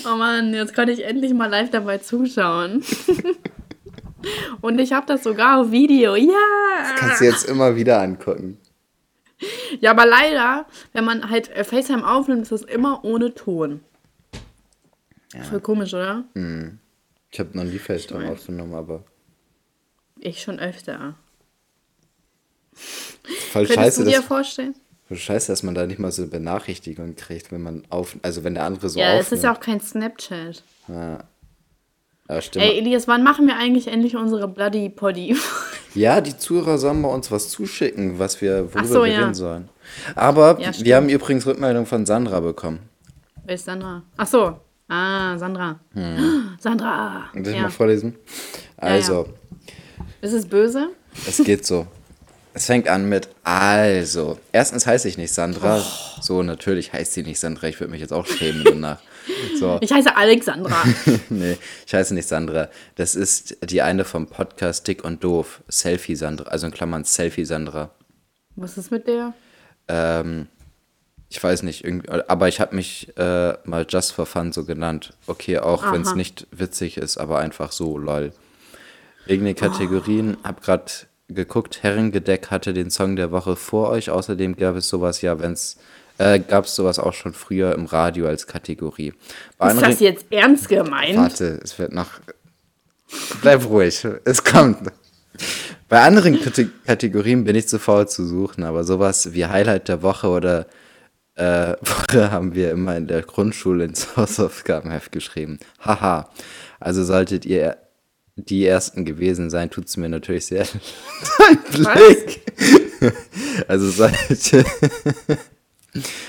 [0.07, 2.85] Oh Mann, jetzt kann ich endlich mal live dabei zuschauen.
[4.61, 6.15] Und ich habe das sogar auf Video.
[6.15, 6.33] Ja!
[6.79, 8.59] Das kannst du jetzt immer wieder angucken.
[9.81, 13.81] Ja, aber leider, wenn man halt äh, FaceTime aufnimmt, ist das immer ohne Ton.
[15.35, 15.43] Ja.
[15.43, 16.25] Voll komisch, oder?
[16.35, 16.79] Mhm.
[17.31, 19.03] Ich habe noch nie FaceTime aufgenommen, aber.
[20.21, 21.17] Ich schon öfter.
[22.73, 24.05] Voll Könntest scheiße.
[24.05, 24.75] du dir das, vorstellen?
[25.11, 28.55] Scheiße, dass man da nicht mal so eine Benachrichtigung kriegt, wenn man auf, also wenn
[28.55, 30.63] der andere so Ja, es ist ja auch kein Snapchat.
[30.89, 31.19] Ja.
[32.29, 32.65] ja stimmt.
[32.65, 35.37] Ey, Elias, wann machen wir eigentlich endlich unsere Bloody Poddy?
[35.95, 39.21] ja, die Zuhörer sollen bei uns was zuschicken, was wir, worüber so, wir ja.
[39.21, 39.69] reden sollen.
[40.15, 42.81] Aber ja, wir haben übrigens Rückmeldung von Sandra bekommen.
[43.45, 44.03] Wer ist Sandra?
[44.17, 44.59] Ach so.
[44.89, 45.81] Ah, Sandra.
[45.95, 46.57] Hm.
[46.61, 47.31] Sandra.
[47.33, 47.63] Soll ich ja.
[47.63, 48.17] mal vorlesen?
[48.77, 49.29] Also.
[50.21, 50.91] Ist es böse?
[51.27, 51.87] Es geht so.
[52.57, 54.39] Es fängt an mit also.
[54.53, 55.81] Erstens heiße ich nicht Sandra.
[55.81, 56.21] Oh.
[56.21, 57.67] So, natürlich heißt sie nicht Sandra.
[57.67, 59.01] Ich würde mich jetzt auch schämen danach.
[59.59, 59.79] So.
[59.81, 60.85] Ich heiße Alexandra.
[61.31, 62.69] nee, ich heiße nicht Sandra.
[62.95, 65.63] Das ist die eine vom Podcast Dick und Doof.
[65.67, 66.51] Selfie Sandra.
[66.51, 67.91] Also in Klammern Selfie Sandra.
[68.55, 69.35] Was ist mit der?
[69.89, 70.47] Ähm,
[71.35, 71.85] ich weiß nicht,
[72.29, 75.15] aber ich habe mich äh, mal Just for Fun so genannt.
[75.27, 78.33] Okay, auch wenn es nicht witzig ist, aber einfach so, lol.
[79.27, 80.47] Wegen den Kategorien, oh.
[80.47, 80.93] habe gerade
[81.29, 84.11] geguckt, Herrengedeck hatte den Song der Woche vor euch.
[84.11, 85.77] Außerdem gab es sowas ja, wenn es
[86.19, 89.13] äh, gab es sowas auch schon früher im Radio als Kategorie.
[89.59, 91.17] Bei ist das jetzt ernst gemeint?
[91.17, 92.21] Warte, es wird noch.
[93.43, 94.93] Bleib ruhig, es kommt.
[95.89, 96.39] Bei anderen
[96.87, 100.67] Kategorien bin ich zu faul zu suchen, aber sowas wie Highlight der Woche oder
[101.37, 105.59] äh, Woche haben wir immer in der Grundschule ins Hausaufgabenheft geschrieben.
[105.81, 106.31] Haha.
[106.81, 107.79] Also solltet ihr
[108.37, 110.67] die ersten gewesen sein, tut es mir natürlich sehr
[111.77, 111.97] leid.
[111.97, 112.41] Blick.
[113.69, 114.65] also sollte.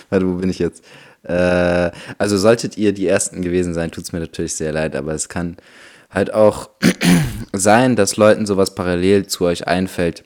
[0.09, 0.83] Warte, wo bin ich jetzt?
[1.23, 5.13] Äh, also solltet ihr die ersten gewesen sein, tut es mir natürlich sehr leid, aber
[5.13, 5.57] es kann
[6.11, 6.69] halt auch
[7.53, 10.23] sein, dass Leuten sowas parallel zu euch einfällt.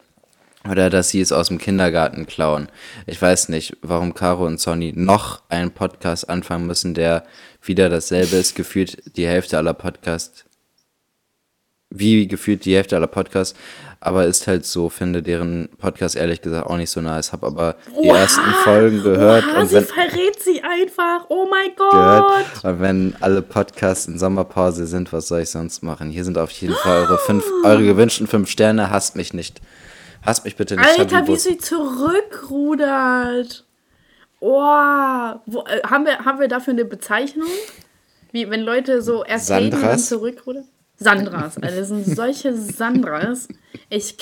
[0.69, 2.67] Oder dass sie es aus dem Kindergarten klauen.
[3.05, 7.23] Ich weiß nicht, warum Caro und Sonny noch einen Podcast anfangen müssen, der
[7.61, 8.55] wieder dasselbe ist.
[8.55, 10.45] Gefühlt die Hälfte aller Podcasts.
[11.89, 13.55] Wie gefühlt die Hälfte aller Podcasts
[14.01, 17.33] aber ist halt so, finde deren Podcast ehrlich gesagt auch nicht so nice.
[17.33, 19.43] Hab aber die Oha, ersten Folgen gehört.
[19.43, 21.25] Oha, und wenn, sie verrät sie einfach.
[21.27, 21.91] Oh mein Gott.
[21.91, 22.63] Gehört.
[22.63, 26.09] Und wenn alle Podcasts in Sommerpause sind, was soll ich sonst machen?
[26.09, 28.89] Hier sind auf jeden Fall eure, fünf, eure gewünschten fünf Sterne.
[28.89, 29.59] Hasst mich nicht.
[30.21, 30.99] Hasst mich bitte nicht.
[30.99, 33.65] Alter, wie sie zurückrudert.
[34.41, 37.49] Oh, wo, äh, haben, wir, haben wir dafür eine Bezeichnung?
[38.31, 39.81] Wie wenn Leute so erst Sandras?
[39.81, 40.65] und dann zurückrudern?
[40.99, 41.57] Sandras.
[41.57, 43.47] Also das sind solche Sandras.
[43.89, 44.17] Ich,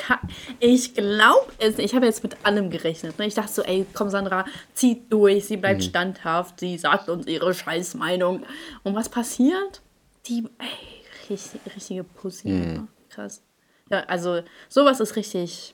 [0.60, 1.80] ich glaube es.
[1.80, 3.18] Ich habe jetzt mit allem gerechnet.
[3.18, 3.26] Ne?
[3.26, 5.46] Ich dachte so, ey, komm Sandra, zieht durch.
[5.46, 5.86] Sie bleibt mhm.
[5.86, 6.60] standhaft.
[6.60, 8.44] Sie sagt uns ihre Scheißmeinung.
[8.84, 9.82] Und was passiert?
[10.28, 12.50] Die, ey, richtig, richtige Pussy.
[12.50, 12.88] Mhm.
[13.10, 13.42] Krass.
[13.90, 15.74] Ja, also sowas ist richtig.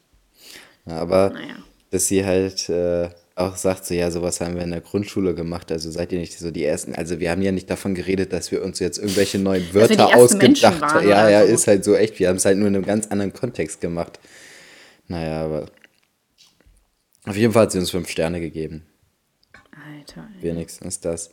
[0.85, 1.55] Aber naja.
[1.91, 5.71] dass sie halt äh, auch sagt, so ja, sowas haben wir in der Grundschule gemacht,
[5.71, 6.93] also seid ihr nicht so die Ersten.
[6.93, 10.81] Also wir haben ja nicht davon geredet, dass wir uns jetzt irgendwelche neuen Wörter ausgedacht
[10.81, 11.07] haben.
[11.07, 11.53] Ja, ja, so.
[11.53, 12.19] ist halt so echt.
[12.19, 14.19] Wir haben es halt nur in einem ganz anderen Kontext gemacht.
[15.07, 15.65] Naja, aber
[17.25, 18.85] auf jeden Fall hat sie uns fünf Sterne gegeben.
[19.71, 20.29] Alter.
[20.37, 20.43] Ey.
[20.43, 21.31] Wenigstens das.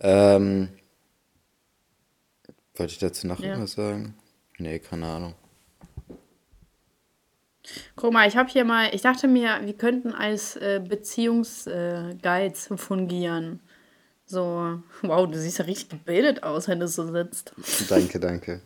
[0.00, 0.68] Ähm,
[2.74, 3.48] wollte ich dazu noch ja.
[3.48, 4.14] irgendwas sagen?
[4.58, 5.34] Nee, keine Ahnung.
[7.96, 12.76] Guck mal, ich habe hier mal, ich dachte mir, wir könnten als äh, Beziehungsguides äh,
[12.76, 13.60] fungieren.
[14.26, 17.52] So, wow, du siehst ja richtig gebildet aus, wenn du so sitzt.
[17.88, 18.60] Danke, danke.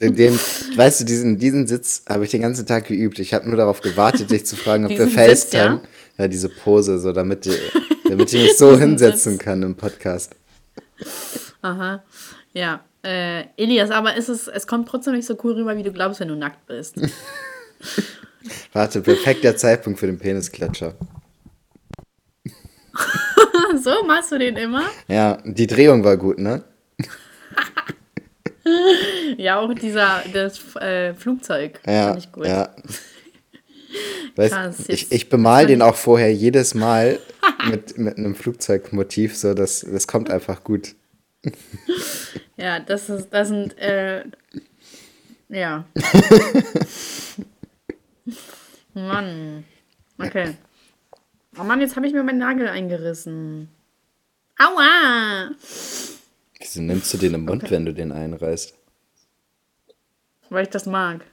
[0.00, 3.20] Den, den, weißt du, diesen, diesen Sitz habe ich den ganzen Tag geübt.
[3.20, 5.80] Ich habe nur darauf gewartet, dich zu fragen, ob wir FaceTime.
[6.16, 6.24] Ja?
[6.24, 6.28] ja?
[6.28, 7.48] diese Pose, so damit,
[8.08, 9.42] damit ich mich so hinsetzen Sitz.
[9.42, 10.34] kann im Podcast.
[11.62, 12.02] Aha.
[12.52, 12.84] Ja.
[13.04, 16.18] Äh, Elias, aber ist es, es kommt trotzdem nicht so cool rüber, wie du glaubst,
[16.18, 16.96] wenn du nackt bist.
[18.72, 20.94] Warte, perfekter Zeitpunkt für den Penisklatscher.
[23.82, 24.84] so machst du den immer?
[25.08, 26.64] Ja, die Drehung war gut, ne?
[29.36, 31.80] ja, auch dieser das äh, Flugzeug.
[31.86, 32.46] Ja, fand ich gut.
[32.46, 32.74] Ja.
[34.36, 37.18] Weißt, Krass, ich, ich bemal den auch vorher jedes Mal
[37.70, 40.94] mit, mit einem Flugzeugmotiv, so das, das kommt einfach gut.
[42.56, 44.24] ja, das ist, das sind, äh,
[45.48, 45.86] ja.
[48.96, 49.64] Mann.
[50.18, 50.56] Okay.
[51.58, 53.68] Oh Mann, jetzt habe ich mir meinen Nagel eingerissen.
[54.58, 55.50] Aua!
[56.58, 57.72] Wieso nimmst du den im Mund, okay.
[57.72, 58.74] wenn du den einreißt?
[60.48, 61.24] Weil ich das mag.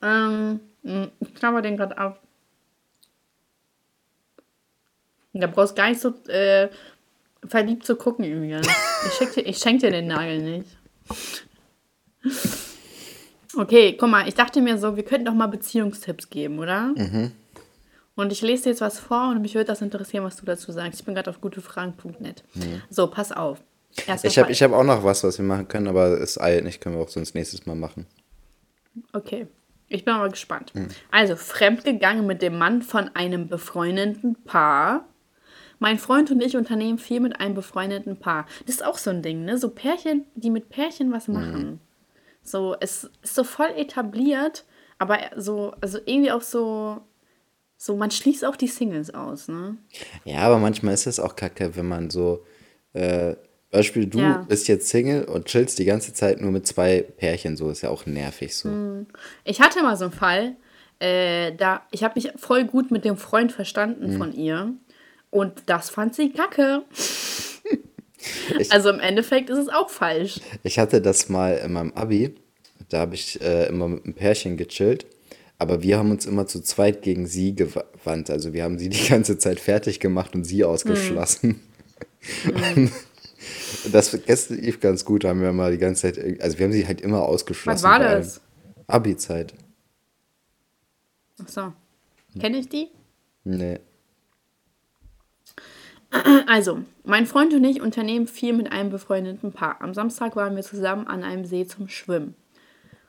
[0.00, 2.22] Ähm, hm, ich knabber den gerade ab.
[5.34, 6.70] Da brauchst gar nicht so äh,
[7.46, 8.66] verliebt zu gucken, Julian.
[9.06, 10.78] Ich schenke dir, schenk dir den Nagel nicht.
[13.56, 16.92] Okay, guck mal, ich dachte mir so, wir könnten doch mal Beziehungstipps geben, oder?
[16.96, 17.32] Mhm.
[18.14, 20.72] Und ich lese dir jetzt was vor und mich würde das interessieren, was du dazu
[20.72, 21.00] sagst.
[21.00, 22.44] Ich bin gerade auf gutefragen.net.
[22.54, 22.82] Mhm.
[22.88, 23.62] So, pass auf.
[24.06, 26.80] Erster ich habe hab auch noch was, was wir machen können, aber es eilt nicht,
[26.80, 28.06] können wir auch sonst nächstes Mal machen.
[29.12, 29.46] Okay,
[29.88, 30.74] ich bin aber gespannt.
[30.74, 30.88] Mhm.
[31.10, 35.06] Also, fremdgegangen mit dem Mann von einem befreundeten Paar.
[35.78, 38.46] Mein Freund und ich unternehmen viel mit einem befreundeten Paar.
[38.66, 39.58] Das ist auch so ein Ding, ne?
[39.58, 41.70] So Pärchen, die mit Pärchen was machen.
[41.70, 41.80] Mhm.
[42.46, 44.64] So, es ist so voll etabliert,
[44.98, 47.00] aber so, also irgendwie auch so,
[47.76, 49.76] so, man schließt auch die Singles aus, ne?
[50.24, 52.44] Ja, aber manchmal ist es auch kacke, wenn man so,
[52.92, 53.34] äh,
[53.70, 54.44] Beispiel, du ja.
[54.48, 57.90] bist jetzt Single und chillst die ganze Zeit nur mit zwei Pärchen, so ist ja
[57.90, 58.68] auch nervig so.
[58.68, 59.06] Hm.
[59.44, 60.56] Ich hatte mal so einen Fall,
[61.00, 64.18] äh, da, ich habe mich voll gut mit dem Freund verstanden hm.
[64.18, 64.72] von ihr
[65.30, 66.84] und das fand sie kacke.
[68.58, 70.40] Ich, also im Endeffekt ist es auch falsch.
[70.62, 72.34] Ich hatte das mal in meinem Abi.
[72.88, 75.06] Da habe ich äh, immer mit einem Pärchen gechillt.
[75.58, 78.30] Aber wir haben uns immer zu zweit gegen sie gewandt.
[78.30, 81.60] Also wir haben sie die ganze Zeit fertig gemacht und sie ausgeschlossen.
[82.44, 82.90] Mhm.
[83.92, 84.12] das
[84.50, 87.22] lief ganz gut, haben wir mal die ganze Zeit, also wir haben sie halt immer
[87.22, 87.76] ausgeschlossen.
[87.76, 88.40] Was war das?
[88.88, 89.54] Abi-Zeit.
[91.40, 91.72] Ach so.
[92.40, 92.88] Kenne ich die?
[93.44, 93.78] Nee.
[96.46, 99.80] Also, mein Freund und ich unternehmen viel mit einem befreundeten Paar.
[99.80, 102.34] Am Samstag waren wir zusammen an einem See zum Schwimmen.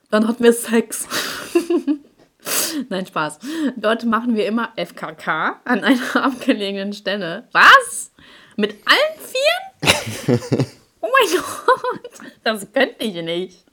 [0.09, 1.07] Dann hatten wir Sex.
[2.89, 3.39] Nein, Spaß.
[3.75, 7.47] Dort machen wir immer FKK an einer abgelegenen Stelle.
[7.51, 8.11] Was?
[8.55, 10.37] Mit allen vier?
[11.01, 13.65] oh mein Gott, das könnte ich nicht.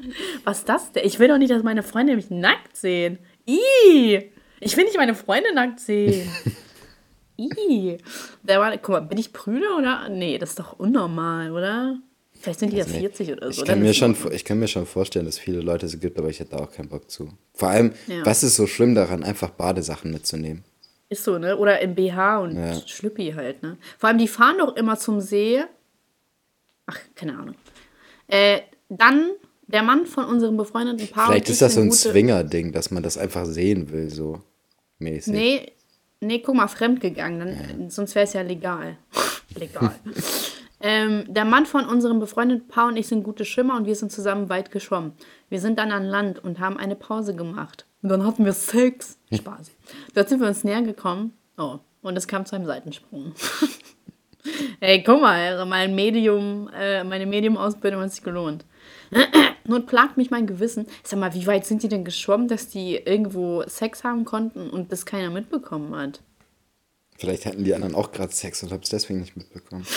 [0.44, 1.06] Was ist das denn?
[1.06, 3.18] Ich will doch nicht, dass meine Freunde mich nackt sehen.
[3.46, 6.30] Ih, ich will nicht meine Freunde nackt sehen.
[7.36, 7.98] Ih.
[8.42, 10.08] Der war, guck mal, bin ich prüde oder?
[10.08, 11.98] Nee, das ist doch unnormal, oder?
[12.40, 13.62] Vielleicht sind die ja 40 oder so.
[13.62, 16.18] Ich kann, mir schon, ich kann mir schon vorstellen, dass es viele Leute so gibt,
[16.18, 17.30] aber ich hätte da auch keinen Bock zu.
[17.54, 18.24] Vor allem, ja.
[18.26, 20.62] was ist so schlimm daran, einfach Badesachen mitzunehmen?
[21.08, 21.56] Ist so, ne?
[21.56, 22.80] Oder im BH und ja.
[22.86, 23.78] Schlüppi halt, ne?
[23.98, 25.62] Vor allem, die fahren doch immer zum See.
[26.86, 27.54] Ach, keine Ahnung.
[28.28, 29.30] Äh, dann
[29.66, 31.28] der Mann von unserem befreundeten Paar.
[31.28, 34.42] Vielleicht ist das so ein Zwinger-Ding, dass man das einfach sehen will, so
[34.98, 35.32] mäßig.
[35.32, 35.72] Nee,
[36.24, 37.90] nee, guck mal, fremdgegangen, dann, ja.
[37.90, 38.96] sonst wäre es ja legal.
[39.58, 39.94] legal.
[40.80, 44.10] ähm, der Mann von unserem befreundeten Paar und ich sind gute Schwimmer und wir sind
[44.10, 45.12] zusammen weit geschwommen.
[45.48, 47.86] Wir sind dann an Land und haben eine Pause gemacht.
[48.02, 49.18] Und dann hatten wir Sex.
[49.32, 49.70] Spaß.
[50.14, 51.32] Dort sind wir uns näher gekommen.
[51.56, 53.32] Oh, und es kam zu einem Seitensprung.
[54.80, 58.66] Ey, guck mal, mein Medium, äh, meine Medium-Ausbildung hat sich gelohnt.
[59.66, 60.86] Nun plagt mich mein Gewissen.
[61.02, 64.92] Sag mal, wie weit sind die denn geschwommen, dass die irgendwo Sex haben konnten und
[64.92, 66.20] das keiner mitbekommen hat?
[67.16, 69.86] Vielleicht hatten die anderen auch gerade Sex und haben es deswegen nicht mitbekommen.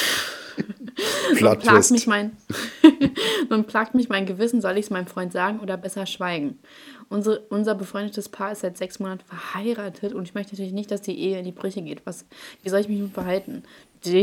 [1.39, 2.37] Nun, plagt mich mein,
[3.49, 6.57] nun plagt mich mein Gewissen, soll ich es meinem Freund sagen oder besser schweigen?
[7.09, 11.01] Unsere, unser befreundetes Paar ist seit sechs Monaten verheiratet und ich möchte natürlich nicht, dass
[11.01, 12.01] die Ehe in die Brüche geht.
[12.05, 12.25] Was,
[12.63, 13.63] wie soll ich mich nun verhalten?
[14.03, 14.21] Digga.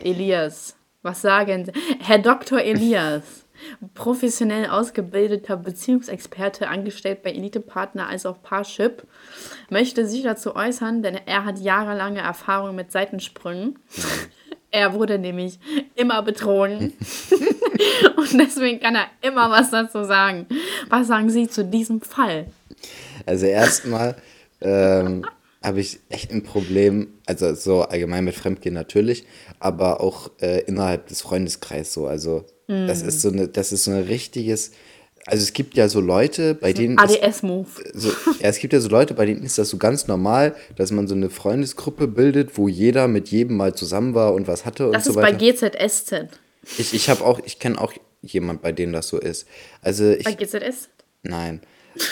[0.00, 0.74] Elias.
[1.02, 1.72] Was sagen Sie?
[2.00, 2.60] Herr Dr.
[2.60, 3.22] Elias,
[3.94, 9.04] professionell ausgebildeter Beziehungsexperte, angestellt bei Elite-Partner als auch Parship,
[9.70, 13.78] möchte sich dazu äußern, denn er hat jahrelange Erfahrung mit Seitensprüngen.
[14.70, 15.58] Er wurde nämlich
[15.94, 16.92] immer betrogen.
[18.16, 20.46] Und deswegen kann er immer was dazu sagen.
[20.88, 22.46] Was sagen Sie zu diesem Fall?
[23.26, 24.16] Also erstmal
[24.60, 25.24] ähm,
[25.62, 29.24] habe ich echt ein Problem, also so allgemein mit Fremdgehen natürlich,
[29.58, 32.06] aber auch äh, innerhalb des Freundeskreises so.
[32.06, 32.86] Also mm.
[32.86, 34.72] das ist so eine, das ist so ein richtiges,
[35.26, 36.98] also es gibt ja so Leute, bei denen.
[36.98, 37.68] ADS-Move.
[37.92, 38.08] So,
[38.40, 41.06] ja, es gibt ja so Leute, bei denen ist das so ganz normal, dass man
[41.06, 45.06] so eine Freundesgruppe bildet, wo jeder mit jedem mal zusammen war und was hatte das
[45.06, 45.36] und so weiter.
[45.36, 46.38] Das ist bei GZSZ.
[46.78, 47.92] Ich, ich habe auch, ich kenne auch
[48.22, 49.46] jemand, bei dem das so ist.
[49.82, 50.88] Also ich, bei GZSZ?
[51.22, 51.60] Nein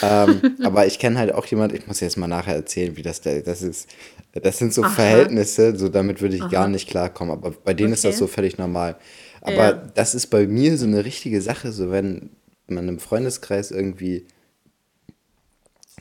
[0.01, 3.21] ähm, aber ich kenne halt auch jemand, ich muss jetzt mal nachher erzählen, wie das
[3.21, 3.89] da, das ist.
[4.33, 4.91] Das sind so Aha.
[4.91, 6.49] Verhältnisse, so damit würde ich Aha.
[6.49, 7.33] gar nicht klarkommen.
[7.33, 7.95] Aber bei denen okay.
[7.95, 8.95] ist das so völlig normal.
[9.41, 9.91] Aber ja.
[9.95, 12.29] das ist bei mir so eine richtige Sache, so wenn
[12.67, 14.27] man im Freundeskreis irgendwie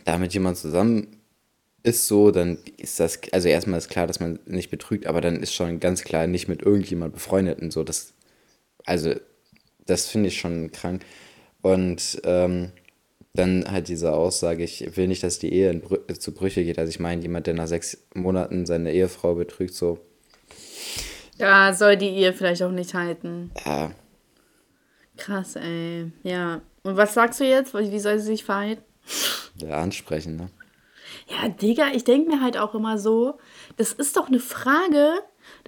[0.05, 1.19] da mit jemand zusammen
[1.83, 5.41] ist so, dann ist das, also erstmal ist klar, dass man nicht betrügt, aber dann
[5.41, 7.85] ist schon ganz klar nicht mit irgendjemand befreundet und so.
[7.85, 8.13] Das,
[8.85, 9.15] also,
[9.87, 11.05] das finde ich schon krank.
[11.63, 12.73] Und ähm,
[13.39, 16.79] dann halt diese Aussage, ich will nicht, dass die Ehe Brü zu Brüche geht.
[16.79, 19.99] Also ich meine, jemand, der nach sechs Monaten seine Ehefrau betrügt, so.
[21.37, 23.51] Ja, soll die Ehe vielleicht auch nicht halten.
[23.65, 23.93] Ja.
[25.17, 26.11] Krass, ey.
[26.23, 26.63] Ja.
[26.83, 27.75] Und was sagst du jetzt?
[27.75, 28.83] Wie soll sie sich verhalten?
[29.57, 30.51] Ja, ansprechen, ne?
[31.29, 33.39] Ja, Digga, ich denke mir halt auch immer so,
[33.77, 35.15] das ist doch eine Frage,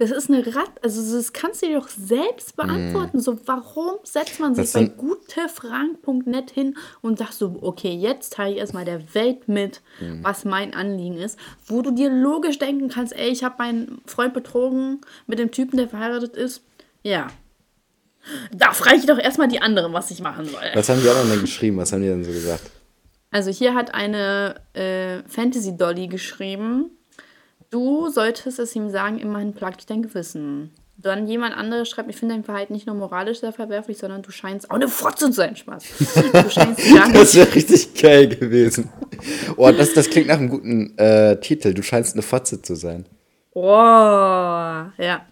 [0.01, 3.17] das ist eine Rat, also das kannst du dir doch selbst beantworten.
[3.17, 3.19] Mm.
[3.19, 8.57] So, warum setzt man sich bei gutefragen.net hin und sagt so, okay, jetzt teile ich
[8.57, 10.23] erstmal der Welt mit, mm.
[10.23, 11.37] was mein Anliegen ist,
[11.67, 15.77] wo du dir logisch denken kannst, ey, ich habe meinen Freund betrogen mit dem Typen,
[15.77, 16.63] der verheiratet ist.
[17.03, 17.27] Ja.
[18.51, 20.63] Da frage ich doch erstmal die anderen, was ich machen soll.
[20.73, 21.77] Was haben die anderen denn geschrieben?
[21.77, 22.71] Was haben die denn so gesagt?
[23.29, 26.89] Also hier hat eine äh, Fantasy-Dolly geschrieben,
[27.71, 30.71] Du solltest es ihm sagen, immerhin plagt dich dein Gewissen.
[30.97, 34.29] Dann jemand anderes schreibt, ich finde dein Verhalten nicht nur moralisch sehr verwerflich, sondern du
[34.29, 35.83] scheinst auch eine Fotze zu sein, Spaß.
[36.33, 36.81] Du scheinst
[37.13, 38.89] das wäre richtig geil gewesen.
[39.55, 41.73] Oh, das, das klingt nach einem guten äh, Titel.
[41.73, 43.05] Du scheinst eine Fotze zu sein.
[43.53, 45.25] Oh, ja.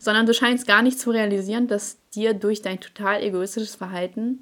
[0.00, 4.40] Sondern du scheinst gar nicht zu realisieren, dass dir durch dein total egoistisches Verhalten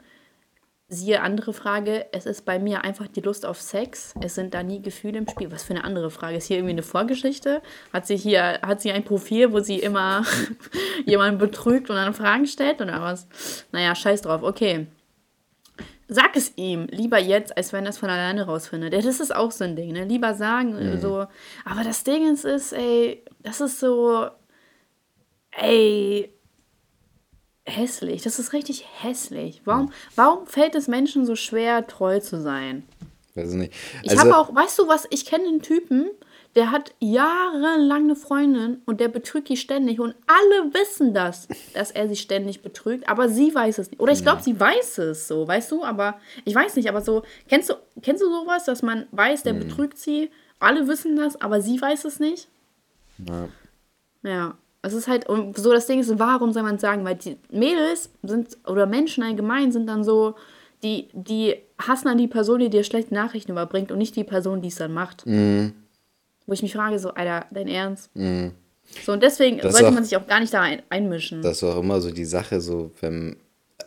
[0.93, 4.13] Siehe andere Frage, es ist bei mir einfach die Lust auf Sex.
[4.21, 5.53] Es sind da nie Gefühle im Spiel.
[5.53, 6.37] Was für eine andere Frage?
[6.37, 7.63] Ist hier irgendwie eine Vorgeschichte?
[7.93, 10.25] Hat sie hier, hat sie ein Profil, wo sie immer
[11.07, 13.29] jemanden betrügt und dann Fragen stellt oder was?
[13.71, 14.89] Naja, scheiß drauf, okay.
[16.09, 18.93] Sag es ihm, lieber jetzt, als wenn er es von alleine rausfindet.
[18.93, 20.07] Ja, das ist auch so ein Ding, ne?
[20.07, 21.01] Lieber sagen, mhm.
[21.01, 21.27] so.
[21.65, 24.27] Aber das Ding ist, ist, ey, das ist so,
[25.53, 26.35] ey,
[27.71, 28.23] hässlich.
[28.23, 29.63] Das ist richtig hässlich.
[29.65, 32.85] Warum, warum fällt es Menschen so schwer, treu zu sein?
[33.35, 33.73] Weiß nicht.
[34.03, 36.11] Also, ich habe auch, weißt du was, ich kenne einen Typen,
[36.57, 41.93] der hat jahrelang eine Freundin und der betrügt die ständig und alle wissen das, dass
[41.93, 44.01] er sie ständig betrügt, aber sie weiß es nicht.
[44.01, 47.23] Oder ich glaube, sie weiß es so, weißt du, aber ich weiß nicht, aber so,
[47.49, 49.61] kennst du, kennst du sowas, dass man weiß, der mhm.
[49.61, 52.49] betrügt sie, alle wissen das, aber sie weiß es nicht?
[53.19, 53.49] Ja.
[54.23, 54.59] Ja.
[54.83, 57.05] Es ist halt, und so das Ding ist, warum soll man sagen?
[57.05, 60.37] Weil die Mädels sind, oder Menschen allgemein sind dann so,
[60.83, 64.63] die, die hassen dann die Person, die dir schlechte Nachrichten überbringt und nicht die Person,
[64.63, 65.27] die es dann macht.
[65.27, 65.75] Mhm.
[66.47, 68.11] Wo ich mich frage, so, Alter, dein Ernst?
[68.15, 68.53] Mhm.
[69.05, 71.43] So, und deswegen das sollte auch, man sich auch gar nicht da ein, einmischen.
[71.43, 73.37] Das ist auch immer so die Sache, so, wenn,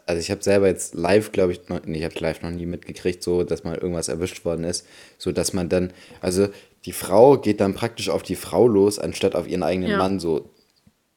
[0.06, 2.65] also ich habe selber jetzt live, glaube ich, noch, nee, ich habe live noch nie
[2.65, 6.47] mitgekriegt, so, dass mal irgendwas erwischt worden ist, so dass man dann, also
[6.86, 9.97] die Frau geht dann praktisch auf die Frau los, anstatt auf ihren eigenen ja.
[9.97, 10.49] Mann, so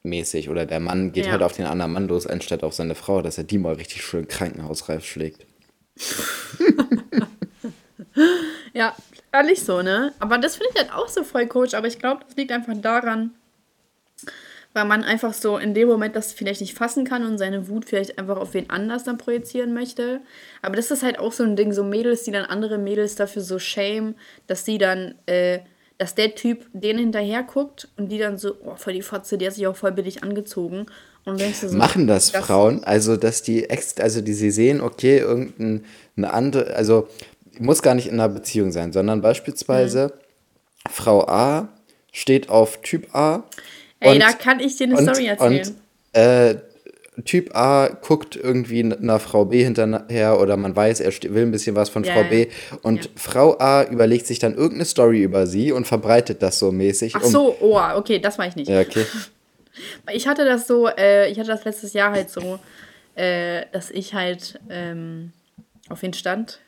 [0.07, 0.49] mäßig.
[0.49, 1.33] Oder der Mann geht ja.
[1.33, 4.03] halt auf den anderen Mann los, anstatt auf seine Frau, dass er die mal richtig
[4.03, 5.47] schön krankenhausreif schlägt.
[8.73, 8.95] ja,
[9.33, 10.13] ehrlich so, ne?
[10.19, 11.75] Aber das finde ich halt auch so voll Coach.
[11.75, 13.33] Aber ich glaube, das liegt einfach daran,
[14.73, 17.87] weil man einfach so in dem Moment das vielleicht nicht fassen kann und seine Wut
[17.87, 20.21] vielleicht einfach auf wen anders dann projizieren möchte.
[20.61, 23.43] Aber das ist halt auch so ein Ding, so Mädels, die dann andere Mädels dafür
[23.43, 24.15] so shame,
[24.47, 25.61] dass die dann, äh,
[25.99, 29.49] dass der Typ denen hinterher guckt und die dann so, oh, voll die Fotze, der
[29.49, 30.87] hat sich auch voll billig angezogen.
[31.25, 32.85] Und denkst du so, Machen das, das Frauen?
[32.85, 35.83] Also, dass die ex, also die sie sehen, okay, irgendeine
[36.33, 37.09] andere, also
[37.59, 40.91] muss gar nicht in einer Beziehung sein, sondern beispielsweise mhm.
[40.91, 41.69] Frau A
[42.13, 43.45] steht auf Typ A.
[44.01, 45.69] Ey, und, da kann ich dir eine und, Story erzählen.
[45.69, 46.57] Und, äh,
[47.25, 51.75] Typ A guckt irgendwie nach Frau B hinterher oder man weiß, er will ein bisschen
[51.75, 52.49] was von ja, Frau B.
[52.83, 53.11] Und ja.
[53.17, 57.15] Frau A überlegt sich dann irgendeine Story über sie und verbreitet das so mäßig.
[57.17, 58.71] Ach so, um oh, okay, das war ich nicht.
[58.71, 59.07] Okay.
[60.11, 62.59] Ich hatte das so, äh, ich hatte das letztes Jahr halt so,
[63.15, 65.33] äh, dass ich halt ähm,
[65.91, 66.61] auf ihn stand.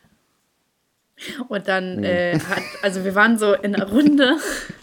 [1.49, 4.37] Und dann äh, hat, also wir waren so in einer Runde.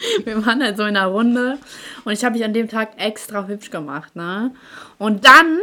[0.24, 1.58] wir waren halt so in einer Runde
[2.04, 4.52] und ich habe mich an dem Tag extra hübsch gemacht, ne?
[4.98, 5.58] Und dann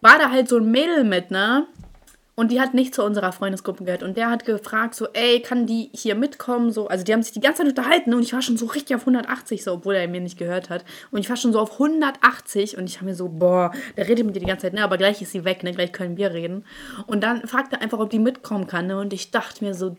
[0.00, 1.66] war da halt so ein Mädel mit, ne?
[2.36, 4.02] Und die hat nicht zu unserer Freundesgruppe gehört.
[4.02, 6.72] Und der hat gefragt, so, ey, kann die hier mitkommen?
[6.72, 8.96] So, also die haben sich die ganze Zeit unterhalten und ich war schon so richtig
[8.96, 10.84] auf 180, so, obwohl er mir nicht gehört hat.
[11.12, 14.26] Und ich war schon so auf 180 und ich habe mir so, boah, der redet
[14.26, 16.32] mit dir die ganze Zeit, ne, aber gleich ist sie weg, ne, gleich können wir
[16.32, 16.64] reden.
[17.06, 18.98] Und dann fragt er einfach, ob die mitkommen kann, ne?
[18.98, 19.96] Und ich dachte mir so,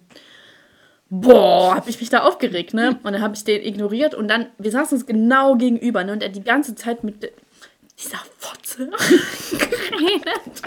[1.10, 3.00] boah, hab ich mich da aufgeregt, ne?
[3.04, 6.14] Und dann habe ich den ignoriert und dann, wir saßen uns genau gegenüber, ne?
[6.14, 7.32] Und er die ganze Zeit mit
[7.98, 8.90] dieser Fotze
[9.52, 10.62] geredet.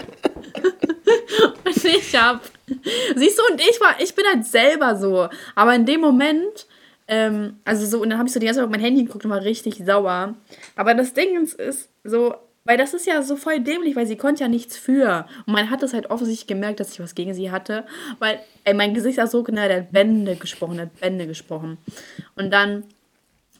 [1.65, 2.41] und ich hab.
[3.15, 5.27] Siehst du, und ich war, ich bin halt selber so.
[5.55, 6.67] Aber in dem Moment,
[7.07, 9.25] ähm, also so, und dann habe ich so die ganze Zeit auf mein Handy geguckt
[9.25, 10.35] und war richtig sauer.
[10.75, 14.17] Aber das Ding ist, ist so, weil das ist ja so voll dämlich, weil sie
[14.17, 15.25] konnte ja nichts für.
[15.45, 17.85] Und man hat es halt offensichtlich gemerkt, dass ich was gegen sie hatte.
[18.19, 21.77] Weil, ey, mein Gesichtsausdruck, ne, der hat Bände gesprochen, der hat Bände gesprochen.
[22.35, 22.83] Und dann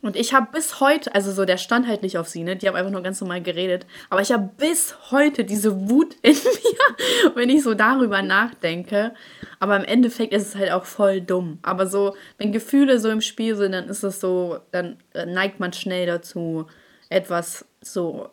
[0.02, 2.56] und ich habe bis heute, also so, der stand halt nicht auf sie, ne?
[2.56, 3.86] Die haben einfach nur ganz normal geredet.
[4.10, 9.14] Aber ich habe bis heute diese Wut in mir, wenn ich so darüber nachdenke.
[9.60, 11.60] Aber im Endeffekt ist es halt auch voll dumm.
[11.64, 15.74] Aber so, wenn Gefühle so im Spiel sind, dann ist es so, dann neigt man
[15.74, 16.68] schnell dazu,
[17.10, 18.30] etwas so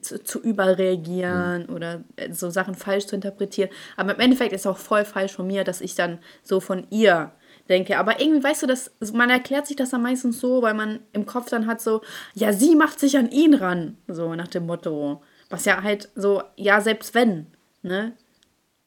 [0.00, 1.74] zu, zu überreagieren mhm.
[1.74, 3.70] oder so Sachen falsch zu interpretieren.
[3.96, 6.86] Aber im Endeffekt ist es auch voll falsch von mir, dass ich dann so von
[6.90, 7.32] ihr
[7.68, 7.98] denke.
[7.98, 11.26] Aber irgendwie, weißt du, das, man erklärt sich das dann meistens so, weil man im
[11.26, 12.02] Kopf dann hat so,
[12.34, 13.96] ja, sie macht sich an ihn ran.
[14.06, 15.22] So nach dem Motto.
[15.50, 17.46] Was ja halt so, ja, selbst wenn,
[17.82, 18.12] ne?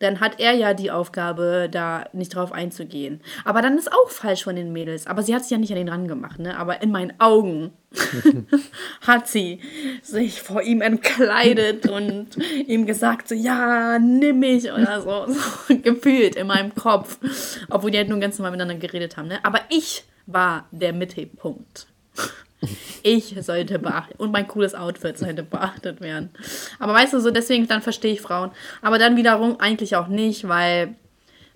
[0.02, 3.22] Dann hat er ja die Aufgabe, da nicht drauf einzugehen.
[3.46, 5.08] Aber dann ist auch falsch von den Mädels.
[5.08, 6.58] Aber sie hat sich ja nicht an den ran gemacht, ne?
[6.58, 7.72] Aber in meinen Augen
[9.02, 9.60] hat sie
[10.02, 12.30] sich vor ihm entkleidet und
[12.68, 15.26] ihm gesagt, so, ja, nimm mich oder so.
[15.68, 17.20] so gefühlt in meinem Kopf.
[17.70, 19.40] Obwohl die halt nur ganz normal miteinander geredet haben, ne?
[19.44, 21.88] Aber ich war der Mittelpunkt.
[23.04, 26.30] Ich sollte beachtet und mein cooles Outfit sollte beachtet werden.
[26.80, 28.52] Aber weißt du, so deswegen, dann verstehe ich Frauen.
[28.82, 30.95] Aber dann wiederum eigentlich auch nicht, weil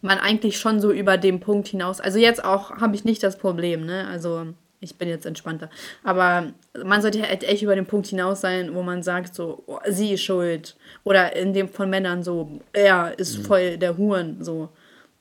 [0.01, 3.37] man eigentlich schon so über den Punkt hinaus, also jetzt auch habe ich nicht das
[3.37, 4.07] Problem, ne?
[4.07, 4.47] Also
[4.79, 5.69] ich bin jetzt entspannter.
[6.03, 6.51] Aber
[6.83, 10.13] man sollte halt echt über den Punkt hinaus sein, wo man sagt, so, oh, sie
[10.13, 10.75] ist schuld.
[11.03, 13.43] Oder in dem von Männern so, er ist mhm.
[13.43, 14.69] voll der Huren, so.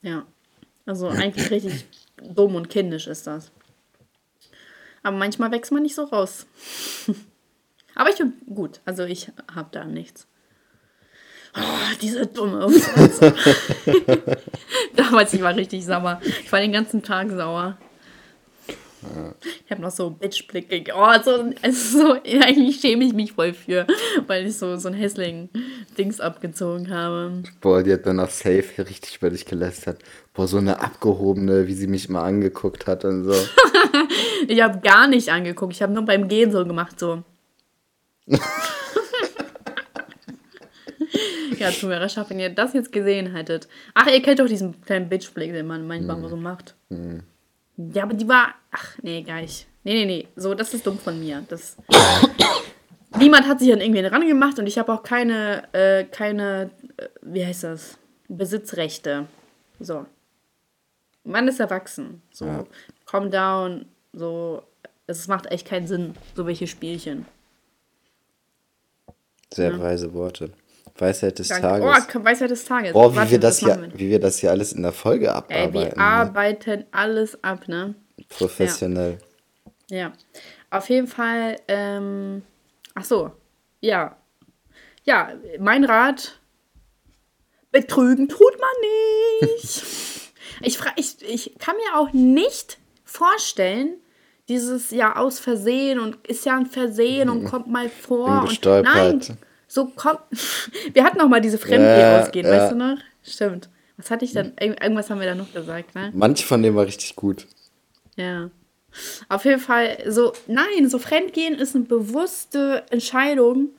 [0.03, 0.25] Ja.
[0.87, 1.87] Also eigentlich richtig
[2.23, 3.51] dumm und kindisch ist das.
[5.05, 6.47] Aber manchmal wächst man nicht so raus.
[7.95, 8.81] Aber ich bin gut.
[8.85, 10.27] Also ich habe da nichts.
[11.57, 12.67] Oh, diese dumme
[14.97, 16.21] Damals, ich war richtig sauer.
[16.43, 17.79] Ich war den ganzen Tag sauer.
[19.64, 20.90] Ich habe noch so Bitch-Blick.
[20.95, 23.87] Oh, so, also so, eigentlich schäme ich mich voll für,
[24.27, 25.51] weil ich so, so ein hässlichen
[25.97, 27.43] Dings abgezogen habe.
[27.61, 30.03] Boah, die hat dann auch safe richtig über dich gelästert.
[30.33, 33.35] Boah, so eine abgehobene, wie sie mich mal angeguckt hat und so.
[34.51, 35.73] Ich habe gar nicht angeguckt.
[35.73, 37.23] Ich habe nur beim Gehen so gemacht, so.
[41.59, 43.69] ja, Zuhörerschaft, wenn ihr das jetzt gesehen hättet.
[43.95, 46.29] Ach, ihr kennt doch diesen kleinen Bitch-Blick, den man manchmal hm.
[46.29, 46.75] so macht.
[46.91, 47.23] Hm.
[47.77, 48.55] Ja, aber die war.
[48.71, 49.67] Ach, nee, gar nicht.
[49.83, 50.29] Nee, nee, nee.
[50.37, 51.45] So, das ist dumm von mir.
[51.49, 51.77] Das.
[53.19, 57.47] Niemand hat sich an irgendwen rangemacht und ich habe auch keine, äh, keine, äh, wie
[57.47, 57.97] heißt das?
[58.29, 59.27] Besitzrechte.
[59.79, 60.07] So.
[61.23, 62.23] Man ist erwachsen.
[62.33, 62.65] So, ja.
[63.07, 63.87] calm down.
[64.17, 64.62] So,
[65.06, 67.27] es macht echt keinen Sinn, so welche Spielchen.
[69.52, 69.81] Sehr ja.
[69.81, 70.50] weise Worte.
[70.96, 71.62] Weisheit des Danke.
[71.62, 72.15] Tages.
[72.15, 72.92] Oh, Weisheit des Tages.
[72.92, 75.75] Boah, wie, Warte, wir das hier, wie wir das hier alles in der Folge abarbeiten.
[75.75, 75.98] Ey, wir ne?
[75.98, 77.94] arbeiten alles ab, ne?
[78.29, 79.19] Professionell.
[79.90, 79.96] Ja.
[79.96, 80.12] ja.
[80.71, 82.42] Auf jeden Fall, ähm,
[82.94, 83.33] ach so,
[83.81, 84.17] ja.
[85.04, 86.40] Ja, mein Rat,
[87.71, 89.83] betrügen tut man nicht.
[90.62, 93.96] ich, ich, ich kann mir auch nicht vorstellen,
[94.49, 98.42] dieses ja aus Versehen und ist ja ein Versehen und kommt mal vor.
[98.42, 99.21] Und nein,
[99.67, 100.21] so kommt.
[100.92, 102.53] Wir hatten noch mal diese Fremdgeh ja, ausgehen, ja.
[102.53, 102.99] weißt du noch?
[103.23, 103.69] Stimmt.
[103.97, 104.53] Was hatte ich dann?
[104.61, 106.11] Irgendwas haben wir da noch gesagt, ne?
[106.15, 107.47] Manche von denen war richtig gut.
[108.17, 108.51] Ja.
[109.29, 113.71] Auf jeden Fall, so, nein, so Fremdgehen ist eine bewusste Entscheidung.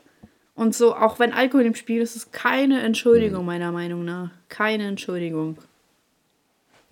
[0.55, 3.45] Und so, auch wenn Alkohol im Spiel ist, ist keine Entschuldigung, mhm.
[3.45, 4.31] meiner Meinung nach.
[4.47, 5.57] Keine Entschuldigung.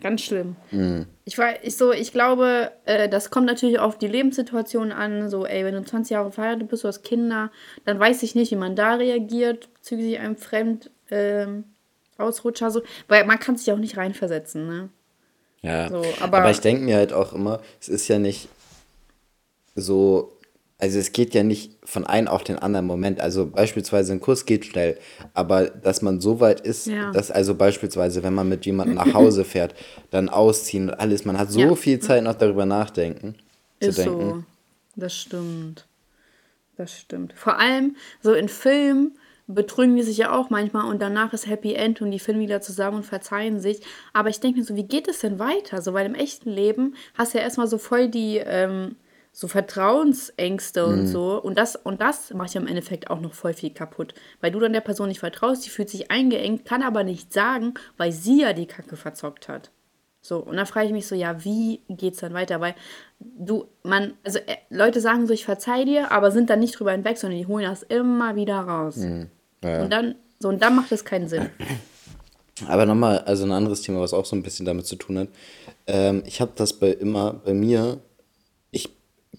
[0.04, 0.58] Ganz schlimm.
[0.72, 1.06] Mhm.
[1.24, 5.30] Ich, war, ich, so, ich glaube, äh, das kommt natürlich auf die Lebenssituation an.
[5.30, 7.52] So, ey, wenn du 20 Jahre verheiratet bist, du hast Kinder,
[7.86, 11.64] dann weiß ich nicht, wie man da reagiert bezüglich einem Fremd ähm,
[12.18, 12.70] Ausrutscher.
[12.70, 14.90] So, weil man kann sich auch nicht reinversetzen, ne?
[15.62, 15.88] Ja.
[15.88, 18.50] So, aber, aber ich denke mir halt auch immer, es ist ja nicht
[19.74, 20.33] so
[20.84, 23.22] also es geht ja nicht von einem auf den anderen Moment.
[23.22, 24.98] Also beispielsweise ein Kurs geht schnell,
[25.34, 27.10] aber dass man so weit ist, ja.
[27.14, 29.76] dass also beispielsweise, wenn man mit jemandem nach Hause fährt,
[30.12, 31.74] dann ausziehen und alles, man hat so ja.
[31.76, 33.36] viel Zeit noch darüber nachdenken.
[33.80, 34.20] Ist zu denken.
[34.20, 34.44] so.
[34.98, 35.88] Das stimmt.
[36.76, 37.32] Das stimmt.
[37.32, 39.18] Vor allem so in Filmen
[39.48, 42.60] betrügen die sich ja auch manchmal und danach ist Happy End und die finden wieder
[42.60, 43.80] zusammen und verzeihen sich.
[44.12, 45.82] Aber ich denke mir so, wie geht es denn weiter?
[45.82, 48.98] So, weil im echten Leben hast du ja erstmal so voll die ähm,
[49.36, 51.08] so Vertrauensängste und mhm.
[51.08, 51.42] so.
[51.42, 54.14] Und das, und das macht ja im Endeffekt auch noch voll viel kaputt.
[54.40, 57.74] Weil du dann der Person nicht vertraust, die fühlt sich eingeengt, kann aber nicht sagen,
[57.98, 59.72] weil sie ja die Kacke verzockt hat.
[60.22, 62.62] So, und dann frage ich mich so, ja, wie geht's dann weiter?
[62.62, 62.76] Weil
[63.20, 66.92] du, man, also äh, Leute sagen so, ich verzeih dir, aber sind dann nicht drüber
[66.92, 68.98] hinweg, sondern die holen das immer wieder raus.
[68.98, 69.32] Mhm.
[69.64, 69.82] Ja.
[69.82, 71.50] Und dann, so, und dann macht es keinen Sinn.
[72.68, 75.28] Aber nochmal, also ein anderes Thema, was auch so ein bisschen damit zu tun hat.
[75.88, 78.00] Ähm, ich habe das bei immer, bei mir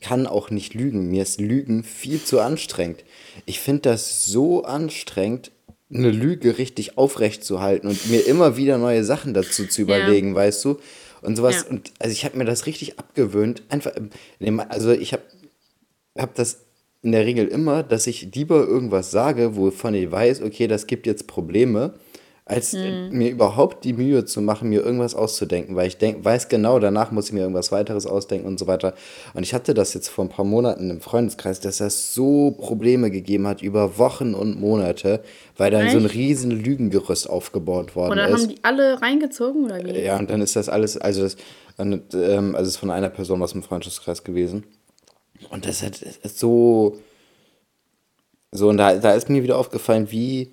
[0.05, 1.09] kann auch nicht lügen.
[1.11, 3.05] Mir ist Lügen viel zu anstrengend.
[3.47, 5.51] Ich finde das so anstrengend,
[5.91, 10.31] eine Lüge richtig aufrecht zu halten und mir immer wieder neue Sachen dazu zu überlegen,
[10.31, 10.35] ja.
[10.35, 10.79] weißt du?
[11.23, 11.65] Und sowas.
[11.65, 11.71] Ja.
[11.71, 13.63] Und also ich habe mir das richtig abgewöhnt.
[13.71, 13.93] Einfach,
[14.69, 15.23] also ich habe
[16.19, 16.67] hab das
[17.01, 21.07] in der Regel immer, dass ich lieber irgendwas sage, wovon ich weiß, okay, das gibt
[21.07, 21.95] jetzt Probleme,
[22.47, 23.09] als mhm.
[23.11, 27.11] mir überhaupt die Mühe zu machen, mir irgendwas auszudenken, weil ich denk, weiß genau, danach
[27.11, 28.93] muss ich mir irgendwas weiteres ausdenken und so weiter.
[29.33, 33.11] Und ich hatte das jetzt vor ein paar Monaten im Freundeskreis, dass das so Probleme
[33.11, 35.23] gegeben hat über Wochen und Monate,
[35.57, 35.93] weil dann Echt?
[35.93, 38.25] so ein riesen Lügengerüst aufgebaut worden ist.
[38.25, 39.99] Und dann haben die alle reingezogen oder wie?
[40.01, 41.37] Ja, und dann ist das alles, also das,
[41.79, 44.65] ähm, also es ist von einer Person aus dem Freundeskreis gewesen.
[45.49, 46.99] Und das hat so,
[48.53, 50.51] so, und da, da ist mir wieder aufgefallen, wie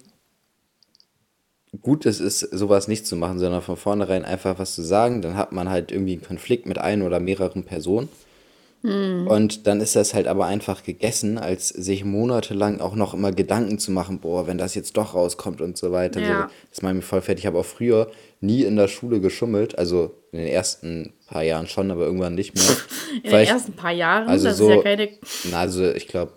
[1.81, 5.21] gut es ist, sowas nicht zu machen, sondern von vornherein einfach was zu sagen.
[5.21, 8.09] Dann hat man halt irgendwie einen Konflikt mit ein oder mehreren Personen.
[8.83, 9.27] Mhm.
[9.27, 13.77] Und dann ist das halt aber einfach gegessen, als sich monatelang auch noch immer Gedanken
[13.77, 16.19] zu machen, boah, wenn das jetzt doch rauskommt und so weiter.
[16.19, 16.41] Ja.
[16.41, 17.43] So, das macht mich voll fertig.
[17.43, 18.09] Ich habe auch früher
[18.39, 22.55] nie in der Schule geschummelt, also in den ersten paar Jahren schon, aber irgendwann nicht
[22.55, 22.77] mehr.
[23.23, 24.27] in den ersten paar Jahren?
[24.27, 25.09] Also das so, ist ja keine.
[25.51, 26.33] Na, also ich glaube,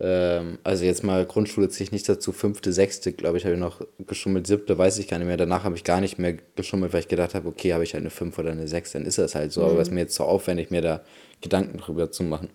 [0.00, 3.60] ähm, also jetzt mal Grundschule ziehe ich nicht dazu, fünfte, sechste, glaube ich, habe ich
[3.60, 5.36] noch geschummelt, siebte weiß ich gar nicht mehr.
[5.36, 8.02] Danach habe ich gar nicht mehr geschummelt, weil ich gedacht habe, okay, habe ich halt
[8.02, 9.62] eine fünf oder eine sechs, dann ist das halt so.
[9.62, 9.70] Mhm.
[9.70, 11.00] Aber es ist mir jetzt so aufwendig, mir da
[11.40, 12.48] Gedanken drüber zu machen.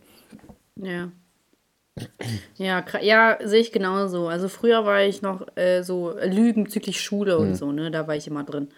[0.75, 1.11] Ja.
[2.57, 4.27] Ja, ja, sehe ich genauso.
[4.27, 7.55] Also früher war ich noch äh, so Lügen bezüglich Schule und mhm.
[7.55, 7.91] so, ne?
[7.91, 8.69] Da war ich immer drin.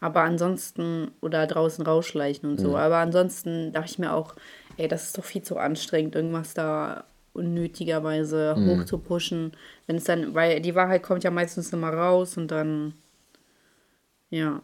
[0.00, 2.70] Aber ansonsten, oder draußen rausschleichen und so.
[2.70, 2.74] Mhm.
[2.76, 4.34] Aber ansonsten dachte ich mir auch,
[4.78, 8.68] ey, das ist doch viel zu anstrengend, irgendwas da unnötigerweise mhm.
[8.68, 9.52] hoch zu pushen.
[9.86, 12.94] Wenn es dann, weil die Wahrheit kommt ja meistens immer raus und dann,
[14.30, 14.62] ja,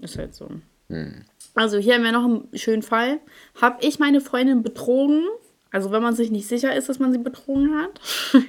[0.00, 0.48] ist halt so.
[0.88, 1.24] Mhm.
[1.54, 3.18] Also hier haben wir noch einen schönen Fall.
[3.60, 5.24] Habe ich meine Freundin betrogen?
[5.70, 8.00] Also wenn man sich nicht sicher ist, dass man sie betrogen hat.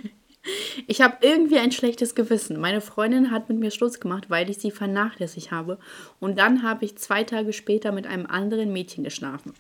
[0.88, 2.60] ich habe irgendwie ein schlechtes Gewissen.
[2.60, 5.80] Meine Freundin hat mit mir Schluss gemacht, weil ich sie vernachlässigt habe.
[6.20, 9.54] Und dann habe ich zwei Tage später mit einem anderen Mädchen geschlafen.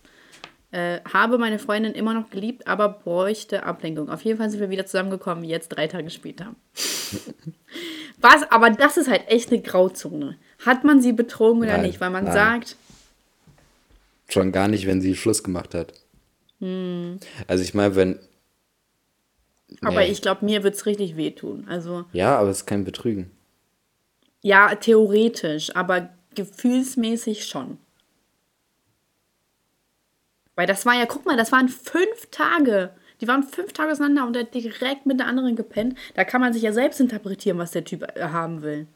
[0.71, 4.09] Äh, habe meine Freundin immer noch geliebt, aber bräuchte Ablenkung.
[4.09, 6.55] Auf jeden Fall sind wir wieder zusammengekommen, jetzt drei Tage später.
[8.19, 8.43] Was?
[8.51, 10.37] Aber das ist halt echt eine Grauzone.
[10.65, 12.01] Hat man sie betrogen oder nein, nicht?
[12.01, 12.33] Weil man nein.
[12.33, 12.75] sagt.
[14.27, 15.93] Schon gar nicht, wenn sie Schluss gemacht hat.
[16.59, 17.19] Hm.
[17.47, 18.19] Also ich meine, wenn.
[19.81, 20.07] Aber nee.
[20.07, 21.65] ich glaube, mir wird es richtig wehtun.
[21.69, 22.05] Also.
[22.11, 23.31] Ja, aber es ist kein Betrügen.
[24.41, 27.77] Ja, theoretisch, aber gefühlsmäßig schon.
[30.57, 32.89] Weil das war ja, guck mal, das waren fünf Tage.
[33.21, 35.95] Die waren fünf Tage auseinander und er hat direkt mit der anderen gepennt.
[36.15, 38.87] Da kann man sich ja selbst interpretieren, was der Typ äh, haben will.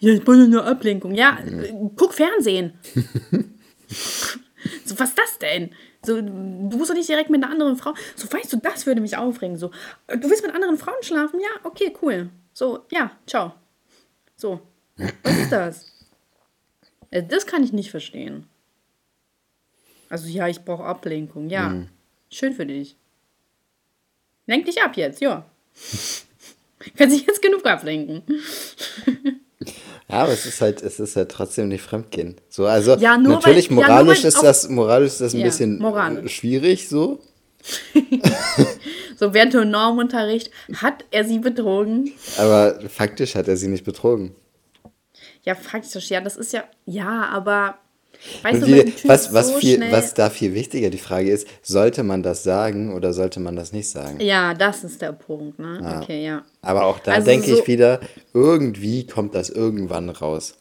[0.00, 1.14] Ja, ich wollte nur Ablenkung.
[1.14, 1.90] Ja, mhm.
[1.94, 2.72] guck Fernsehen.
[3.86, 5.72] so, was ist das denn?
[6.02, 7.92] So, du musst doch nicht direkt mit einer anderen Frau.
[8.16, 9.58] So, weißt du, das würde mich aufregen.
[9.58, 9.72] So,
[10.08, 11.38] du willst mit anderen Frauen schlafen?
[11.38, 12.30] Ja, okay, cool.
[12.54, 13.52] So, ja, ciao.
[14.36, 14.60] So,
[14.96, 15.92] was ist das?
[17.10, 18.46] Äh, das kann ich nicht verstehen.
[20.14, 21.50] Also, ja, ich brauche Ablenkung.
[21.50, 21.88] Ja, mhm.
[22.30, 22.94] schön für dich.
[24.46, 25.44] Lenk dich ab jetzt, ja.
[26.96, 28.22] Kann sich jetzt genug ablenken.
[30.06, 32.36] Ja, aber es ist halt, es ist halt trotzdem nicht Fremdgehen.
[32.50, 35.78] So, also ja, natürlich weil, moralisch ja, ist das, moralisch ist das ein ja, bisschen
[35.78, 36.36] moralisch.
[36.36, 37.20] schwierig so.
[39.16, 42.12] so während dem Normunterricht hat er sie betrogen.
[42.36, 44.34] Aber faktisch hat er sie nicht betrogen.
[45.42, 47.78] Ja, faktisch, ja, das ist ja, ja, aber
[48.42, 52.02] Weißt du, die, was, was, so viel, was da viel wichtiger die Frage ist, sollte
[52.02, 54.20] man das sagen oder sollte man das nicht sagen?
[54.20, 55.58] Ja, das ist der Punkt.
[55.58, 55.78] Ne?
[55.82, 56.00] Ja.
[56.00, 56.42] Okay, ja.
[56.62, 58.00] Aber auch da also denke so ich wieder,
[58.32, 60.54] irgendwie kommt das irgendwann raus.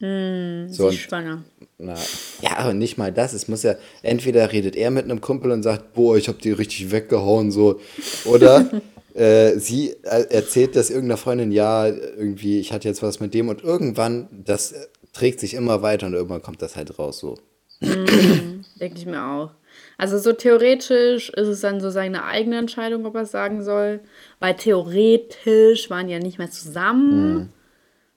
[0.00, 1.44] Mm, so, ist schwanger.
[1.78, 1.94] Na,
[2.40, 3.34] ja, aber nicht mal das.
[3.34, 6.52] Es muss ja, entweder redet er mit einem Kumpel und sagt, boah, ich hab die
[6.52, 7.80] richtig weggehauen, so.
[8.24, 8.66] Oder
[9.14, 13.62] äh, sie erzählt das irgendeiner Freundin, ja, irgendwie, ich hatte jetzt was mit dem und
[13.62, 14.74] irgendwann, das
[15.12, 17.38] trägt sich immer weiter und irgendwann kommt das halt raus so.
[17.80, 19.50] Mm, Denke ich mir auch.
[19.98, 24.00] Also so theoretisch ist es dann so seine eigene Entscheidung, ob er es sagen soll.
[24.38, 27.34] Weil theoretisch waren ja nicht mehr zusammen.
[27.34, 27.52] Mm.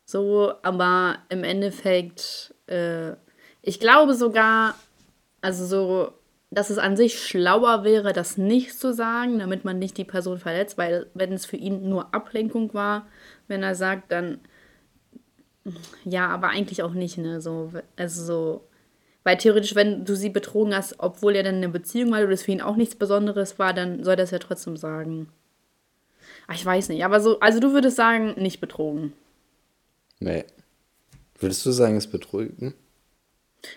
[0.05, 3.13] So, aber im Endeffekt, äh,
[3.61, 4.75] ich glaube sogar,
[5.41, 6.13] also so,
[6.51, 10.37] dass es an sich schlauer wäre, das nicht zu sagen, damit man nicht die Person
[10.37, 13.07] verletzt, weil wenn es für ihn nur Ablenkung war,
[13.47, 14.39] wenn er sagt, dann
[16.03, 17.41] ja, aber eigentlich auch nicht, ne?
[17.41, 18.67] So, also so.
[19.23, 22.43] Weil theoretisch, wenn du sie betrogen hast, obwohl er dann eine Beziehung war, oder das
[22.43, 25.29] für ihn auch nichts Besonderes war, dann soll das ja trotzdem sagen.
[26.47, 29.13] Ach, ich weiß nicht, aber so, also du würdest sagen, nicht betrogen.
[30.19, 30.43] Nee.
[31.39, 32.73] Würdest du sagen, es betrogen?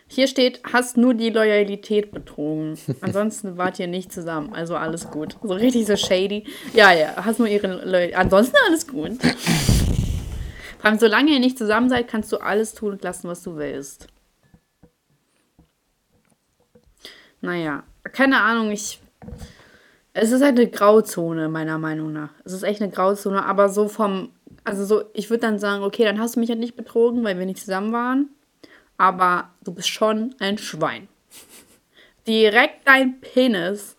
[0.09, 2.77] Hier steht, hast nur die Loyalität betrogen.
[3.01, 4.53] Ansonsten wart ihr nicht zusammen.
[4.53, 5.37] Also alles gut.
[5.43, 6.45] So richtig so shady.
[6.75, 8.17] Ja, ja, hast nur ihre Loyalität.
[8.17, 9.13] Ansonsten alles gut.
[10.87, 14.07] Allem, solange ihr nicht zusammen seid, kannst du alles tun und lassen, was du willst.
[17.41, 17.83] Naja,
[18.13, 19.01] keine Ahnung, ich.
[20.13, 22.31] Es ist halt eine Grauzone, meiner Meinung nach.
[22.45, 24.31] Es ist echt eine Grauzone, aber so vom.
[24.63, 27.37] Also so, ich würde dann sagen, okay, dann hast du mich halt nicht betrogen, weil
[27.37, 28.29] wir nicht zusammen waren.
[28.97, 31.09] Aber du bist schon ein Schwein.
[32.29, 33.97] Direkt dein Penis,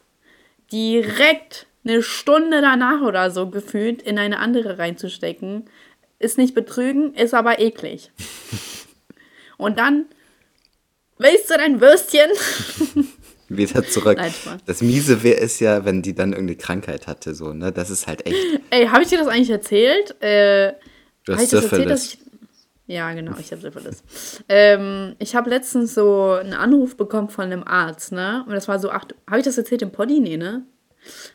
[0.71, 5.65] direkt eine Stunde danach oder so gefühlt in eine andere reinzustecken,
[6.20, 8.11] ist nicht betrügen, ist aber eklig.
[9.57, 10.05] Und dann
[11.18, 12.30] willst du dein Würstchen?
[13.49, 14.18] Wieder zurück.
[14.18, 14.34] Nein,
[14.65, 17.72] das Miese wäre es ja, wenn die dann irgendeine Krankheit hatte, so, ne?
[17.72, 18.36] Das ist halt echt.
[18.70, 20.22] Ey, habe ich dir das eigentlich erzählt?
[20.22, 20.74] Äh,
[21.24, 21.72] du hast Syphilis.
[21.72, 22.20] Erzählt, dass ich,
[22.88, 24.03] ja, genau, ich habe Syphilis.
[24.49, 28.43] ähm, ich habe letztens so einen Anruf bekommen von einem Arzt, ne?
[28.45, 29.15] Und das war so acht.
[29.28, 30.20] Habe ich das erzählt im Poddy?
[30.20, 30.63] Nee, ne?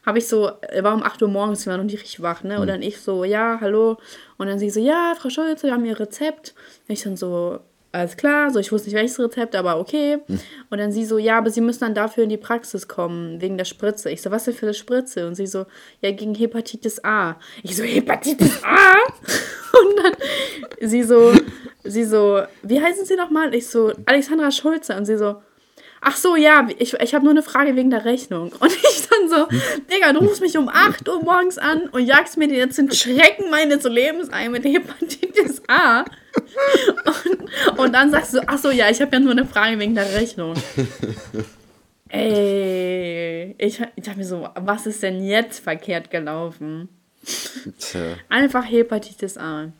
[0.04, 0.50] Habe ich so,
[0.80, 2.56] war um 8 Uhr morgens, wir waren noch nicht richtig wach, ne?
[2.56, 2.68] Und hm.
[2.68, 3.98] dann ich so, ja, hallo.
[4.38, 6.54] Und dann sie so, ja, Frau Schulze, wir haben ihr Rezept.
[6.88, 7.60] Und ich dann so,
[7.92, 10.18] alles klar, so ich wusste nicht welches Rezept, aber okay.
[10.26, 10.40] Hm.
[10.70, 13.58] Und dann sie so, ja, aber sie müssen dann dafür in die Praxis kommen, wegen
[13.58, 14.10] der Spritze.
[14.10, 15.26] Ich so, was denn für eine Spritze?
[15.26, 15.66] Und sie so,
[16.00, 17.36] ja, gegen Hepatitis A.
[17.62, 18.94] Ich so, Hepatitis A?
[19.78, 21.32] Und dann sie so,
[21.84, 23.54] sie so, wie heißen sie nochmal?
[23.54, 24.96] Ich so, Alexandra Schulze.
[24.96, 25.42] Und sie so,
[26.02, 28.52] ach so, ja, ich, ich habe nur eine Frage wegen der Rechnung.
[28.60, 29.48] Und ich dann so,
[29.90, 33.50] Digga, du rufst mich um 8 Uhr morgens an und jagst mir jetzt den Schrecken
[33.50, 36.00] meines Lebens ein mit Hepatitis A.
[36.00, 39.94] Und, und dann sagst du, ach so, ja, ich habe ja nur eine Frage wegen
[39.94, 40.54] der Rechnung.
[42.08, 46.88] Ey, ich, ich dachte mir so, was ist denn jetzt verkehrt gelaufen?
[47.78, 48.16] Tja.
[48.28, 49.72] Einfach Hepatitis A.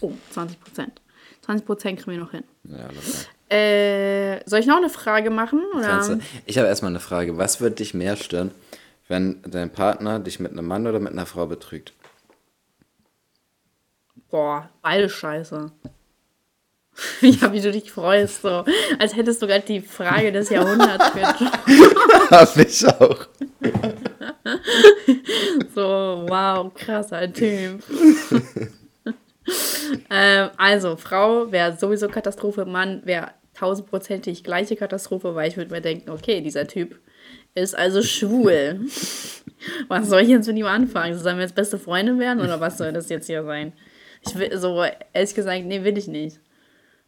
[0.00, 1.00] Oh, 20 Prozent.
[1.42, 2.44] 20 Prozent kriegen wir noch hin.
[2.64, 3.28] Ja, locker.
[3.50, 5.62] Äh, soll ich noch eine Frage machen?
[5.74, 6.18] Oder?
[6.44, 7.38] Ich habe erstmal eine Frage.
[7.38, 8.50] Was würde dich mehr stören,
[9.08, 11.94] wenn dein Partner dich mit einem Mann oder mit einer Frau betrügt?
[14.30, 15.72] Boah, beide scheiße.
[17.20, 18.64] ja, wie du dich freust, so.
[18.98, 21.04] Als hättest du gerade die Frage des Jahrhunderts
[22.30, 23.26] Hab ich auch.
[25.74, 27.82] so, wow, krasser Typ.
[30.10, 35.80] ähm, also, Frau wäre sowieso Katastrophe, Mann wäre tausendprozentig gleiche Katastrophe, weil ich würde mir
[35.80, 36.98] denken, okay, dieser Typ
[37.54, 38.80] ist also schwul.
[39.88, 41.18] was soll ich jetzt mit ihm anfangen?
[41.18, 43.72] Sollen wir jetzt beste Freunde werden oder was soll das jetzt hier sein?
[44.26, 46.40] Ich will so, ehrlich gesagt, nee, will ich nicht.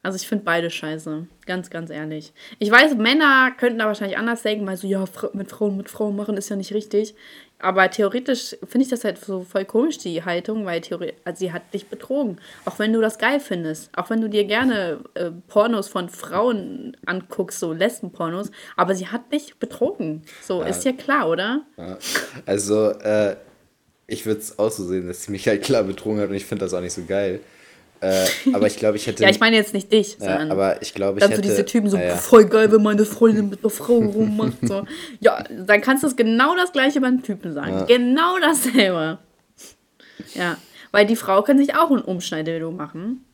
[0.03, 1.26] Also ich finde beide scheiße.
[1.46, 2.32] Ganz, ganz ehrlich.
[2.59, 6.16] Ich weiß, Männer könnten da wahrscheinlich anders denken, weil so, ja, mit Frauen mit Frauen
[6.16, 7.14] machen ist ja nicht richtig.
[7.61, 10.80] Aber theoretisch finde ich das halt so voll komisch, die Haltung, weil
[11.24, 12.38] also sie hat dich betrogen.
[12.64, 13.90] Auch wenn du das geil findest.
[13.96, 18.50] Auch wenn du dir gerne äh, Pornos von Frauen anguckst, so Lesbenpornos.
[18.76, 20.22] Aber sie hat dich betrogen.
[20.42, 20.68] So, ja.
[20.68, 21.62] ist ja klar, oder?
[21.76, 21.98] Ja.
[22.46, 23.36] Also, äh,
[24.06, 26.46] ich würde es auch so sehen, dass sie mich halt klar betrogen hat und ich
[26.46, 27.40] finde das auch nicht so geil.
[28.01, 29.22] Äh, aber ich glaube, ich hätte.
[29.22, 31.42] ja, ich meine jetzt nicht dich, ja, aber ich glaube, ich dann hätte.
[31.42, 32.16] so diese Typen so ja, ja.
[32.16, 34.57] voll geil, wenn meine Freundin mit einer Frau rummacht.
[34.62, 34.86] So.
[35.20, 37.84] Ja, dann kannst du es genau das gleiche beim Typen sagen.
[37.86, 39.18] Genau dasselbe.
[40.34, 40.57] Ja,
[40.92, 43.24] weil die Frau kann sich auch ein Umschneidevideo machen.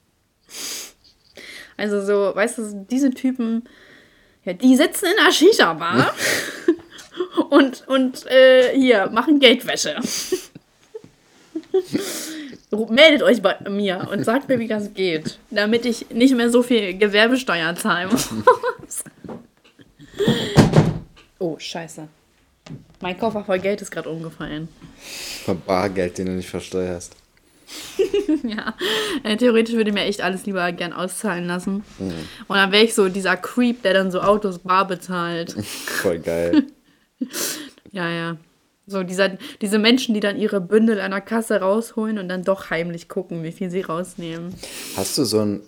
[1.77, 3.69] Also so, weißt du, diese Typen,
[4.45, 6.13] ja, die sitzen in einer Shisha-Bar
[7.51, 9.97] und, und äh, hier machen Geldwäsche
[12.89, 16.63] meldet euch bei mir und sagt mir, wie das geht, damit ich nicht mehr so
[16.63, 18.29] viel Gewerbesteuer zahlen muss.
[21.39, 22.09] oh, scheiße.
[23.01, 24.69] Mein Koffer voll Geld ist gerade umgefallen.
[25.45, 27.15] Von Bargeld, den du nicht versteuerst.
[28.45, 28.75] ja,
[29.25, 31.85] äh, theoretisch würde ich mir echt alles lieber gern auszahlen lassen.
[31.99, 32.13] Mhm.
[32.47, 35.53] Und dann wäre ich so dieser Creep, der dann so Autos bar bezahlt.
[36.03, 36.65] Voll geil.
[37.91, 38.37] ja, ja.
[38.87, 39.31] So dieser,
[39.61, 43.43] diese Menschen, die dann ihre Bündel an der Kasse rausholen und dann doch heimlich gucken,
[43.43, 44.55] wie viel sie rausnehmen.
[44.97, 45.63] Hast du so einen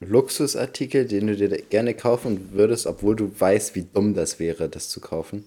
[0.00, 4.90] Luxusartikel, den du dir gerne kaufen würdest, obwohl du weißt, wie dumm das wäre, das
[4.90, 5.44] zu kaufen?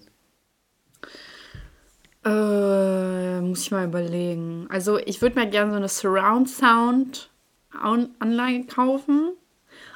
[2.24, 4.66] Äh, muss ich mal überlegen.
[4.68, 7.30] Also ich würde mir gerne so eine Surround Sound
[7.70, 9.32] Anlage kaufen,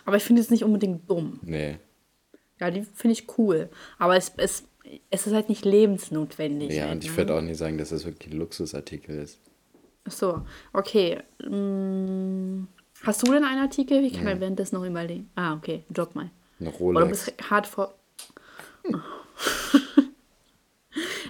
[0.05, 1.41] aber ich finde es nicht unbedingt dumm.
[1.43, 1.79] Nee.
[2.59, 3.69] Ja, die finde ich cool.
[3.99, 4.65] Aber es, es
[5.11, 6.73] es ist halt nicht lebensnotwendig.
[6.73, 7.17] Ja, halt, und ich ne?
[7.17, 9.39] würde auch nicht sagen, dass das wirklich ein Luxusartikel ist.
[10.05, 11.19] Ach so, okay.
[11.43, 12.69] Hm,
[13.03, 14.05] hast du denn einen Artikel?
[14.05, 14.41] Ich kann ja.
[14.41, 15.31] währenddessen noch überlegen.
[15.35, 16.31] Ah, okay, drop mal.
[16.61, 16.97] Eine Rolex.
[16.97, 17.95] Oder du bist hart vor...
[18.85, 19.03] Hm.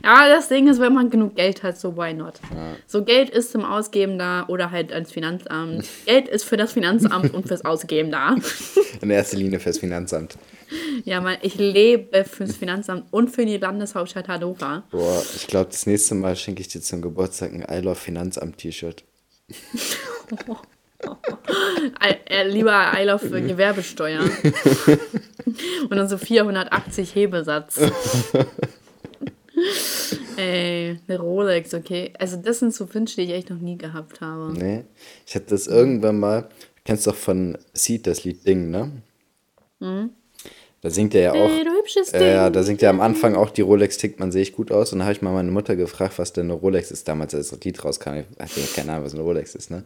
[0.07, 2.35] Ja, das Ding ist, wenn man genug Geld hat, so why not?
[2.55, 2.77] Ja.
[2.87, 5.85] So Geld ist zum Ausgeben da oder halt ans Finanzamt.
[6.05, 8.37] Geld ist für das Finanzamt und fürs Ausgeben da.
[9.01, 10.39] In erster Linie fürs Finanzamt.
[11.05, 14.85] Ja, man, ich lebe fürs Finanzamt und für die Landeshauptstadt Hannover.
[14.93, 18.59] Boah, ich glaube, das nächste Mal schenke ich dir zum Geburtstag ein I Love Finanzamt
[18.59, 19.03] T-Shirt.
[22.29, 24.21] Äh, lieber I Love Gewerbesteuer.
[25.91, 27.81] und dann so 480 Hebesatz.
[30.37, 32.13] Ey, eine Rolex, okay.
[32.19, 34.53] Also das sind so Wünsche, die ich echt noch nie gehabt habe.
[34.53, 34.85] Nee,
[35.27, 38.91] ich hatte das irgendwann mal, du kennst doch von Seed das Lied Ding, ne?
[39.81, 40.11] Mhm.
[40.83, 41.49] Da singt er ja auch.
[41.49, 42.21] Hey, du hübsches Ding.
[42.21, 44.93] Äh, da singt er am Anfang auch die Rolex tickt man sehe ich gut aus.
[44.93, 47.09] Und da habe ich mal meine Mutter gefragt, was denn eine Rolex ist.
[47.09, 49.83] Damals, als das Lied rauskam, ich hatte keine Ahnung, was eine Rolex ist, ne?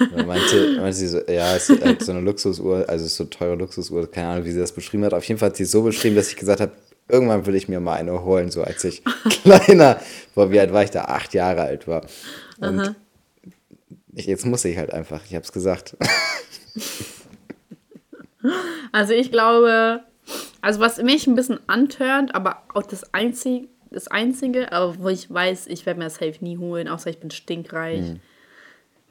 [0.00, 3.54] Und meinte, meinte sie so, ja, es ist halt so eine Luxusuhr, also so teure
[3.54, 5.14] Luxusuhr, keine Ahnung, wie sie das beschrieben hat.
[5.14, 6.72] Auf jeden Fall hat sie es so beschrieben, dass ich gesagt habe,
[7.08, 9.02] irgendwann will ich mir mal eine holen, so als ich
[9.42, 10.00] kleiner,
[10.34, 11.04] boah, wie alt war ich da?
[11.04, 12.06] Acht Jahre alt war.
[12.58, 12.94] Und
[14.14, 15.96] ich, jetzt muss ich halt einfach, ich habe es gesagt.
[18.92, 20.02] Also ich glaube,
[20.60, 25.32] also was mich ein bisschen antörnt, aber auch das Einzige, das Einzige, aber wo ich
[25.32, 28.00] weiß, ich werde mir das safe nie holen, außer ich bin stinkreich.
[28.00, 28.20] Mhm.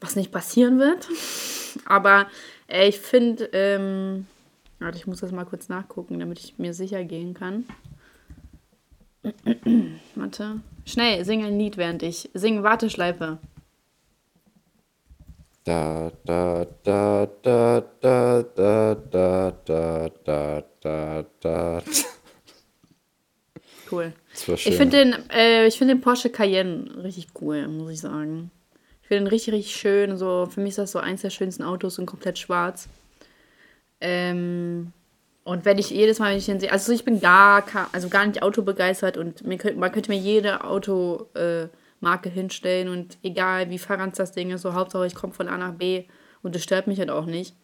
[0.00, 1.08] Was nicht passieren wird.
[1.84, 2.26] Aber
[2.66, 4.26] äh, ich finde, ähm,
[4.82, 7.64] warte, ich muss das mal kurz nachgucken, damit ich mir sicher gehen kann.
[10.14, 10.60] Warte.
[10.84, 12.28] Schnell, sing ein Lied, während ich.
[12.34, 13.38] Sing Warteschleife.
[15.64, 21.82] Da, da, da, da, da, da, da, da, da, da, da.
[23.90, 24.14] Cool.
[24.32, 28.50] Ich finde den, äh, find den Porsche Cayenne richtig cool, muss ich sagen.
[29.02, 30.16] Ich finde den richtig, richtig schön.
[30.16, 32.88] So, für mich ist das so eins der schönsten Autos und komplett schwarz.
[34.02, 34.92] Ähm,
[35.44, 38.26] und wenn ich jedes Mal, wenn ich den sehe, also ich bin gar, also gar
[38.26, 41.70] nicht autobegeistert und mir könnt, man könnte mir jede Automarke
[42.28, 45.56] äh, hinstellen und egal wie verranzt das Ding ist, so Hauptsache ich komme von A
[45.56, 46.04] nach B
[46.42, 47.56] und das stört mich halt auch nicht.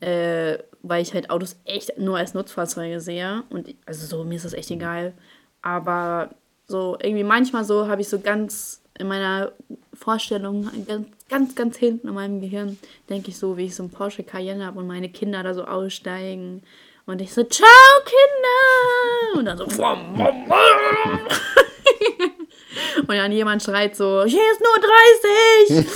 [0.00, 4.44] Äh, weil ich halt Autos echt nur als Nutzfahrzeuge sehe und also so, mir ist
[4.44, 5.14] das echt egal.
[5.60, 6.30] Aber
[6.66, 9.52] so irgendwie manchmal so habe ich so ganz in meiner
[9.92, 12.78] Vorstellung, ganz, ganz, ganz hinten in meinem Gehirn,
[13.10, 15.64] denke ich so, wie ich so ein Porsche Cayenne habe und meine Kinder da so
[15.64, 16.62] aussteigen
[17.04, 17.68] und ich so, ciao,
[18.04, 19.38] Kinder!
[19.38, 19.64] Und dann so,
[23.00, 24.78] und dann jemand schreit so, hier ist nur
[25.68, 25.86] 30!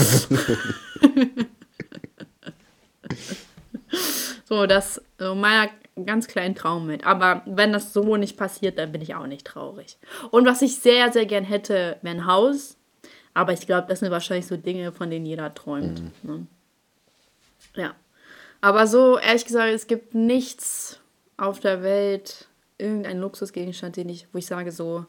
[4.44, 5.70] so, das so meiner
[6.04, 7.06] ganz kleinen Traum mit.
[7.06, 9.96] Aber wenn das so nicht passiert, dann bin ich auch nicht traurig.
[10.30, 12.75] Und was ich sehr, sehr gern hätte, wäre ein Haus.
[13.36, 16.02] Aber ich glaube, das sind wahrscheinlich so Dinge, von denen jeder träumt.
[16.22, 16.30] Mhm.
[16.30, 16.46] Ne?
[17.74, 17.94] Ja.
[18.62, 21.00] Aber so, ehrlich gesagt, es gibt nichts
[21.36, 25.04] auf der Welt, irgendein Luxusgegenstand, den ich, wo ich sage so,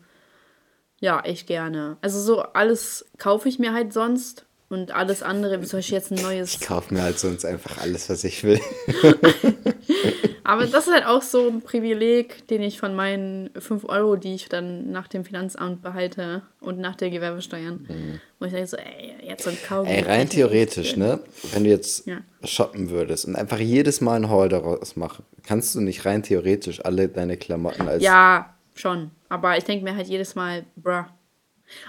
[0.99, 1.95] ja, echt gerne.
[2.01, 6.11] Also so alles kaufe ich mir halt sonst und alles andere, wie zum Beispiel jetzt
[6.11, 6.55] ein neues.
[6.55, 8.59] Ich kaufe mir halt sonst einfach alles, was ich will.
[10.43, 14.33] Aber das ist halt auch so ein Privileg, den ich von meinen 5 Euro, die
[14.33, 18.21] ich dann nach dem Finanzamt behalte und nach der Gewerbesteuern, mhm.
[18.39, 19.93] wo ich denke so, ey, jetzt so ein Kaugummi.
[19.93, 21.19] Ey, rein theoretisch, ne?
[21.51, 22.19] Wenn du jetzt ja.
[22.45, 26.83] shoppen würdest und einfach jedes Mal ein Haul daraus machen, kannst du nicht rein theoretisch
[26.85, 28.01] alle deine Klamotten als.
[28.01, 29.11] Ja, schon.
[29.27, 31.03] Aber ich denke mir halt jedes Mal, bruh.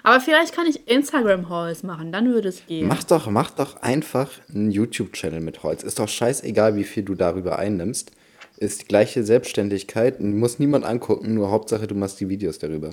[0.03, 2.89] Aber vielleicht kann ich Instagram-Hauls machen, dann würde es gehen.
[2.89, 5.83] Mach doch, mach doch einfach einen YouTube-Channel mit Holz.
[5.83, 8.13] Ist doch scheißegal, wie viel du darüber einnimmst
[8.59, 12.91] ist die gleiche Selbstständigkeit und muss niemand angucken, nur Hauptsache du machst die Videos darüber.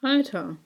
[0.00, 0.56] Alter.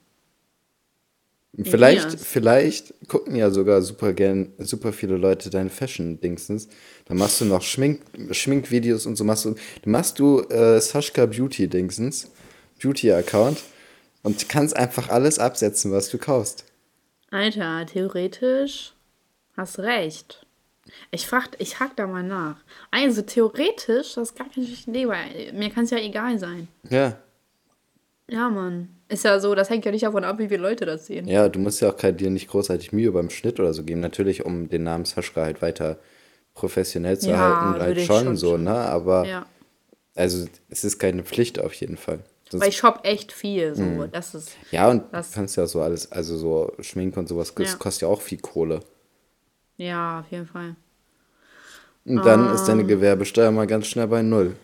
[1.63, 6.69] Vielleicht, vielleicht gucken ja sogar super gern, super viele Leute deine Fashion-Dingsens.
[7.05, 8.01] Dann machst du noch Schmink,
[8.31, 12.31] Schminkvideos und so machst du, dann machst du äh, Sashka Beauty-Dingsens,
[12.81, 13.57] Beauty-Account
[14.23, 16.65] und kannst einfach alles absetzen, was du kaufst.
[17.31, 18.93] Alter, theoretisch
[19.55, 20.45] hast recht.
[21.11, 22.57] Ich frag, ich hack da mal nach.
[22.89, 26.67] Also theoretisch, das ist gar keine Idee, weil mir kann es ja egal sein.
[26.89, 27.17] Ja.
[28.27, 28.89] Ja, Mann.
[29.09, 31.27] Ist ja so, das hängt ja nicht davon ab, wie viele Leute das sehen.
[31.27, 33.99] Ja, du musst ja auch dir nicht großartig Mühe beim Schnitt oder so geben.
[33.99, 35.99] Natürlich, um den Namen Saschka halt weiter
[36.53, 38.73] professionell zu ja, halten, halt schon, schon so, ne?
[38.73, 39.45] Aber ja.
[40.15, 42.19] also es ist keine Pflicht auf jeden Fall.
[42.51, 43.83] Sonst, Weil ich shop echt viel, so.
[43.83, 44.07] Mh.
[44.07, 44.57] Das ist.
[44.71, 47.77] Ja, und das, du kannst ja so alles, also so Schminken und sowas, das ja.
[47.77, 48.81] kostet ja auch viel Kohle.
[49.77, 50.75] Ja, auf jeden Fall.
[52.03, 52.53] Und dann ah.
[52.53, 54.57] ist deine Gewerbesteuer mal ganz schnell bei Null.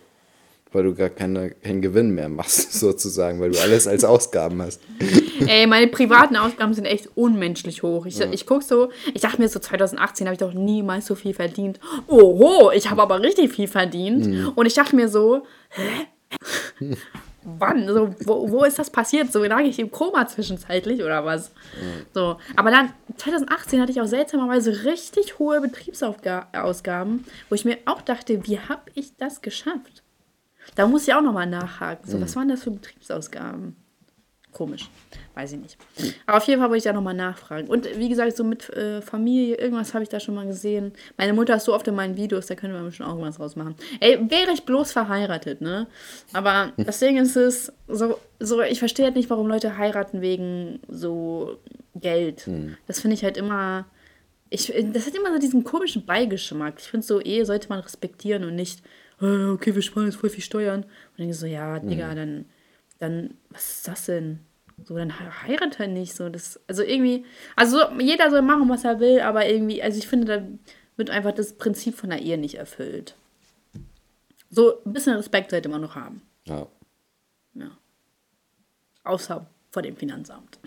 [0.70, 4.82] Weil du gar keine, keinen Gewinn mehr machst, sozusagen, weil du alles als Ausgaben hast.
[5.46, 8.04] Ey, meine privaten Ausgaben sind echt unmenschlich hoch.
[8.04, 8.30] Ich, ja.
[8.30, 11.80] ich guck so, ich dachte mir so, 2018 habe ich doch niemals so viel verdient.
[12.06, 14.26] Oho, ich habe aber richtig viel verdient.
[14.26, 14.52] Mhm.
[14.54, 16.94] Und ich dachte mir so, hä?
[17.42, 17.86] wann?
[17.88, 19.32] So, wo, wo ist das passiert?
[19.32, 21.50] So lag ich im Koma zwischenzeitlich oder was?
[21.50, 22.06] Mhm.
[22.12, 28.02] So, aber dann 2018 hatte ich auch seltsamerweise richtig hohe Betriebsausgaben, wo ich mir auch
[28.02, 30.02] dachte, wie habe ich das geschafft?
[30.74, 32.10] Da muss ich auch nochmal nachhaken.
[32.10, 32.22] So, mhm.
[32.22, 33.76] was waren das für Betriebsausgaben?
[34.58, 34.90] Komisch.
[35.34, 35.76] Weiß ich nicht.
[36.26, 37.68] Aber auf jeden Fall wollte ich da nochmal nachfragen.
[37.68, 40.92] Und wie gesagt, so mit äh, Familie, irgendwas habe ich da schon mal gesehen.
[41.16, 43.76] Meine Mutter ist so oft in meinen Videos, da können wir schon auch was rausmachen.
[44.00, 45.86] Ey, wäre ich bloß verheiratet, ne?
[46.32, 50.80] Aber das Ding ist es, so, so ich verstehe halt nicht, warum Leute heiraten wegen
[50.88, 51.60] so
[51.94, 52.40] Geld.
[52.46, 52.76] Hm.
[52.88, 53.86] Das finde ich halt immer.
[54.50, 56.80] Ich, das hat immer so diesen komischen Beigeschmack.
[56.80, 58.82] Ich finde so, Ehe sollte man respektieren und nicht,
[59.20, 60.80] oh, okay, wir sparen jetzt voll viel Steuern.
[60.80, 62.16] Und dann denke ich so, ja, Digga, hm.
[62.16, 62.44] dann,
[62.98, 64.40] dann, was ist das denn?
[64.84, 65.12] So, dann
[65.46, 66.14] heirate halt nicht.
[66.14, 67.24] So, das, also irgendwie,
[67.56, 70.46] also jeder soll machen, was er will, aber irgendwie, also ich finde, da
[70.96, 73.14] wird einfach das Prinzip von der Ehe nicht erfüllt.
[74.50, 76.22] So ein bisschen Respekt sollte man noch haben.
[76.44, 76.66] Ja.
[77.54, 77.70] Ja.
[79.04, 80.58] Außer vor dem Finanzamt.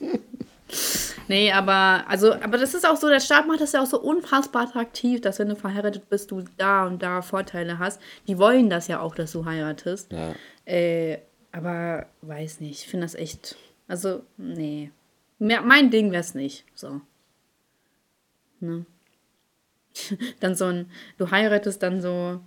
[1.28, 4.00] nee, aber, also, aber das ist auch so, der Staat macht das ja auch so
[4.00, 8.00] unfassbar attraktiv, dass wenn du verheiratet bist, du da und da Vorteile hast.
[8.28, 10.12] Die wollen das ja auch, dass du heiratest.
[10.12, 10.34] Ja.
[10.64, 11.18] Äh,
[11.52, 13.56] aber weiß nicht, ich finde das echt.
[13.86, 14.90] Also, nee.
[15.38, 16.64] Mein Ding wäre es nicht.
[16.74, 17.00] So.
[18.60, 18.86] Ne?
[20.40, 22.40] dann so ein, du heiratest dann so,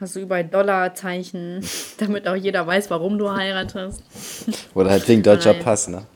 [0.00, 1.64] hast du überall Dollarzeichen,
[1.98, 4.02] damit auch jeder weiß, warum du heiratest.
[4.74, 5.62] Oder halt wegen deutscher Nein.
[5.62, 6.06] Pass, ne?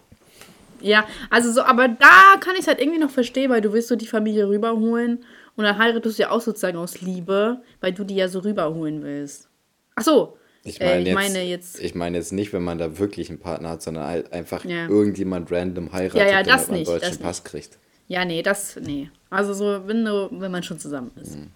[0.81, 3.89] Ja, also so, aber da kann ich es halt irgendwie noch verstehen, weil du willst
[3.89, 5.25] so die Familie rüberholen
[5.55, 9.03] und dann heiratest du ja auch sozusagen aus Liebe, weil du die ja so rüberholen
[9.03, 9.49] willst.
[9.95, 11.81] Ach so, ich, mein äh, ich jetzt, meine jetzt.
[11.81, 14.89] Ich meine jetzt nicht, wenn man da wirklich einen Partner hat, sondern halt einfach ja.
[14.89, 17.51] irgendjemand random heiratet, ja, ja, das damit man einen deutschen Pass nicht.
[17.51, 17.79] kriegt.
[18.09, 19.11] Ja, nee, das, nee.
[19.31, 21.37] Also so, wenn, du, wenn man schon zusammen ist.
[21.37, 21.51] Mhm.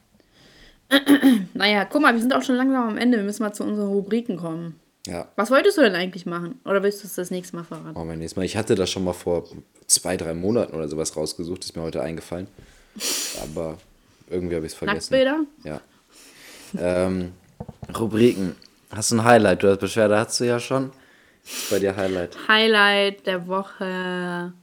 [1.54, 3.18] naja, guck mal, wir sind auch schon langsam am Ende.
[3.18, 4.80] Wir müssen mal zu unseren Rubriken kommen.
[5.06, 5.28] Ja.
[5.36, 6.60] Was wolltest du denn eigentlich machen?
[6.64, 7.96] Oder willst du es das nächste Mal verraten?
[7.96, 8.44] Oh, mein nächstes Mal.
[8.44, 9.44] Ich hatte das schon mal vor
[9.86, 11.64] zwei, drei Monaten oder sowas rausgesucht.
[11.64, 12.48] Ist mir heute eingefallen.
[13.42, 13.78] Aber
[14.28, 15.12] irgendwie habe ich es vergessen.
[15.12, 15.44] Nacktbilder?
[15.64, 15.80] Ja.
[16.78, 17.32] ähm,
[17.96, 18.56] Rubriken.
[18.96, 19.62] Hast du ein Highlight?
[19.62, 20.90] Du hast Beschwerde, hast du ja schon.
[21.70, 22.34] Bei dir Highlight?
[22.48, 24.54] Highlight der Woche.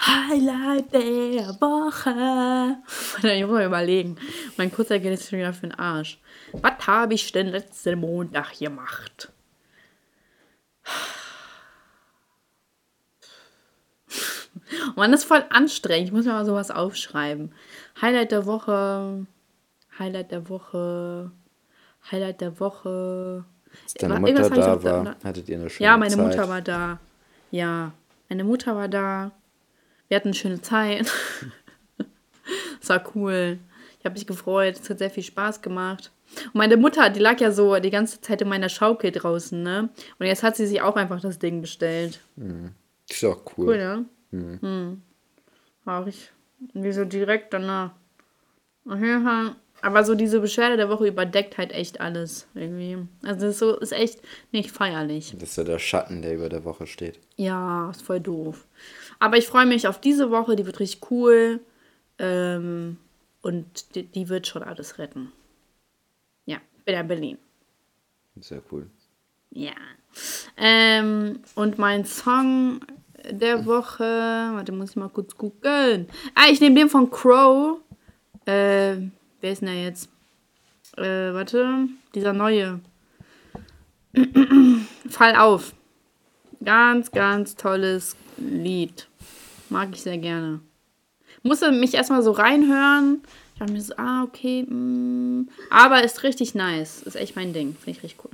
[0.00, 2.78] Highlight der Woche.
[3.28, 4.16] Ich muss mal überlegen.
[4.56, 6.18] Mein kurzer geht jetzt schon wieder für den Arsch.
[6.52, 9.30] Was habe ich denn letzten Montag gemacht?
[14.96, 16.08] Man ist voll anstrengend.
[16.08, 17.54] Ich muss mir mal sowas aufschreiben.
[18.00, 19.26] Highlight der Woche.
[19.98, 21.32] Highlight der Woche.
[22.10, 23.44] Highlight der Woche.
[23.84, 26.26] Als deine Mutter da war, da, hattet ihr eine schöne Ja, meine Zeit.
[26.26, 26.98] Mutter war da.
[27.50, 27.92] Ja,
[28.28, 29.32] meine Mutter war da.
[30.08, 31.10] Wir hatten eine schöne Zeit.
[32.80, 33.58] das war cool.
[33.98, 34.78] Ich habe mich gefreut.
[34.80, 36.10] Es hat sehr viel Spaß gemacht.
[36.46, 39.88] Und meine Mutter, die lag ja so die ganze Zeit in meiner Schaukel draußen, ne?
[40.18, 42.20] Und jetzt hat sie sich auch einfach das Ding bestellt.
[42.36, 42.72] Mhm.
[43.08, 43.68] Ist auch cool.
[43.68, 44.04] Cool, ja?
[44.30, 44.60] Mhm.
[44.60, 45.02] Hm.
[45.86, 46.30] Auch ich.
[46.74, 47.92] Wie so direkt danach.
[48.86, 52.98] Auf jeden Fall aber so diese Beschwerde der Woche überdeckt halt echt alles irgendwie.
[53.22, 54.20] Also das ist so ist echt
[54.52, 55.34] nicht feierlich.
[55.38, 57.20] Das ist ja der Schatten, der über der Woche steht.
[57.36, 58.66] Ja, ist voll doof.
[59.18, 61.60] Aber ich freue mich auf diese Woche, die wird richtig cool.
[62.18, 62.98] Ähm,
[63.42, 65.32] und die, die, wird schon alles retten.
[66.46, 67.38] Ja, bin in Berlin.
[68.40, 68.88] Sehr cool.
[69.50, 69.72] Ja.
[70.56, 72.80] Ähm, und mein Song
[73.30, 76.08] der Woche, warte, muss ich mal kurz googeln.
[76.34, 77.80] Ah, ich nehme den von Crow.
[78.46, 78.96] Äh,
[79.40, 80.08] Wer ist denn der jetzt?
[80.96, 81.88] Äh, warte.
[82.14, 82.80] Dieser neue.
[85.08, 85.74] Fall auf.
[86.64, 89.06] Ganz, ganz tolles Lied.
[89.68, 90.60] Mag ich sehr gerne.
[91.42, 93.22] Musste mich erstmal so reinhören.
[93.52, 94.62] Ich dachte mir so, ah, okay.
[94.64, 95.48] Mm.
[95.70, 97.02] Aber ist richtig nice.
[97.02, 97.76] Ist echt mein Ding.
[97.76, 98.32] Finde ich richtig cool.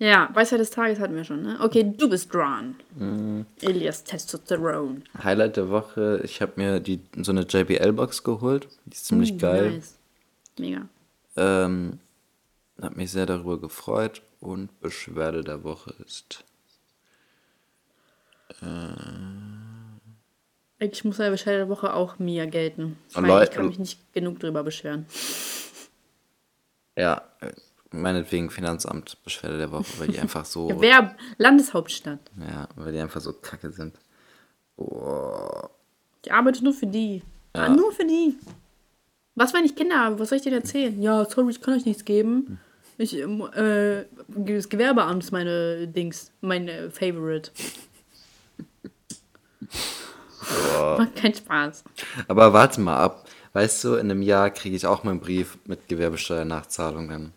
[0.00, 1.58] Ja, Weisheit des Tages hatten wir schon, ne?
[1.60, 2.74] Okay, du bist dran.
[2.96, 3.44] Mhm.
[3.60, 5.04] Elias Testosteron.
[5.22, 8.66] Highlight der Woche, ich habe mir die, so eine JBL-Box geholt.
[8.86, 9.70] Die ist ziemlich uh, geil.
[9.72, 9.98] Nice.
[10.58, 10.88] Mega.
[11.36, 11.98] Ähm,
[12.80, 14.22] hab mich sehr darüber gefreut.
[14.40, 16.44] Und Beschwerde der Woche ist.
[18.62, 18.94] Äh,
[20.78, 22.96] ich muss ja Beschwerde der Woche auch mir gelten.
[23.10, 25.04] Ich, mein, ich kann mich nicht genug drüber beschweren.
[26.96, 27.29] Ja,
[27.92, 30.68] meinetwegen Finanzamt Beschwerde der Woche, weil die einfach so.
[30.68, 32.20] Gewerb, Landeshauptstadt.
[32.38, 33.94] Ja, weil die einfach so kacke sind.
[34.76, 35.70] Boah.
[36.24, 37.22] Ich arbeite nur für die.
[37.54, 37.64] Ja.
[37.64, 38.36] Ah, nur für die.
[39.34, 40.18] Was, wenn ich Kinder habe?
[40.18, 41.00] Was soll ich dir erzählen?
[41.00, 42.58] Ja, sorry, ich kann euch nichts geben.
[42.98, 47.50] Ich, äh, das Gewerbeamt ist meine Dings, mein äh, Favorite.
[50.74, 50.98] Boah.
[50.98, 51.84] Macht keinen Spaß.
[52.28, 53.26] Aber warte mal ab.
[53.52, 57.32] Weißt du, in einem Jahr kriege ich auch meinen Brief mit Gewerbesteuernachzahlung dann.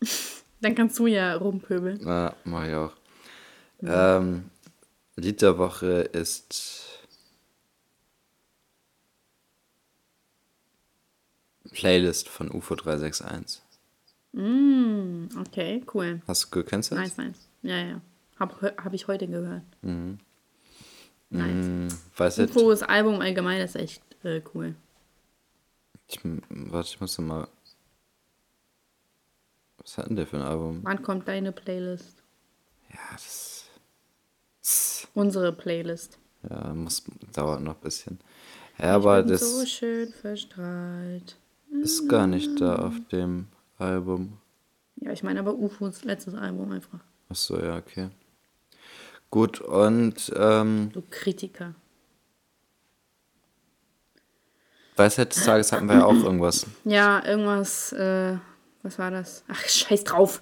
[0.60, 2.00] Dann kannst du ja rumpöbeln.
[2.06, 2.92] Ja, mach ich auch.
[3.82, 4.18] Ja.
[4.18, 4.50] Ähm,
[5.16, 7.06] Lied der Woche ist
[11.72, 13.62] Playlist von UFO 361.
[14.32, 16.20] Mm, okay, cool.
[16.26, 17.16] Hast du, kennst du das?
[17.16, 17.48] Nice, nice.
[17.62, 18.00] Ja, ja.
[18.38, 19.62] Hab, hab ich heute gehört.
[19.82, 20.18] Mhm.
[21.30, 21.66] Nice.
[21.66, 24.74] Mm, weiß UFOs Album allgemein ist echt äh, cool.
[26.08, 27.48] Ich, warte, ich muss mal
[29.86, 30.80] was hat denn der für ein Album?
[30.82, 32.22] Wann kommt deine Playlist?
[32.92, 33.68] Ja, das.
[35.14, 36.18] Unsere Playlist.
[36.50, 38.18] Ja, muss, dauert noch ein bisschen.
[38.78, 39.40] Ja, aber das.
[39.40, 41.36] so schön verstrahlt.
[41.82, 43.46] Ist gar nicht da auf dem
[43.78, 44.38] Album.
[44.96, 46.98] Ja, ich meine aber UFOs letztes Album einfach.
[47.28, 48.08] Achso, ja, okay.
[49.30, 50.32] Gut, und.
[50.36, 51.74] Ähm, du Kritiker.
[54.96, 56.66] Weisheit des Tages hatten wir ja auch irgendwas.
[56.84, 57.92] Ja, irgendwas.
[57.92, 58.38] Äh
[58.86, 59.42] was war das?
[59.48, 60.40] Ach, scheiß drauf.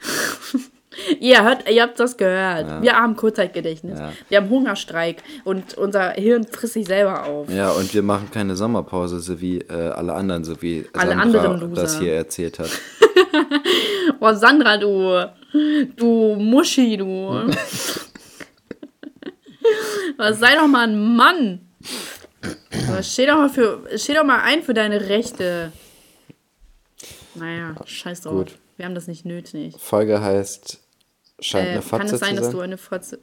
[1.20, 2.66] ihr, hört, ihr habt das gehört.
[2.68, 2.82] Ja.
[2.82, 3.98] Wir haben Kurzzeitgedächtnis.
[3.98, 4.12] Ja.
[4.28, 7.48] Wir haben Hungerstreik und unser Hirn frisst sich selber auf.
[7.50, 11.44] Ja, und wir machen keine Sommerpause, so wie äh, alle anderen, so wie alle Sandra
[11.44, 12.70] anderen das hier erzählt hat.
[14.20, 15.32] Boah, Sandra, du.
[15.96, 17.06] Du Muschi, du.
[20.18, 21.60] Was sei doch mal ein Mann.
[23.02, 25.72] steh doch mal, für, steh doch mal ein für deine Rechte.
[27.38, 28.32] Naja, scheiß drauf.
[28.32, 28.58] Gut.
[28.76, 29.76] Wir haben das nicht nötig.
[29.78, 30.80] Folge heißt
[31.40, 33.20] Scheint äh, eine Fotze Kann es sein, dass du eine Fotze.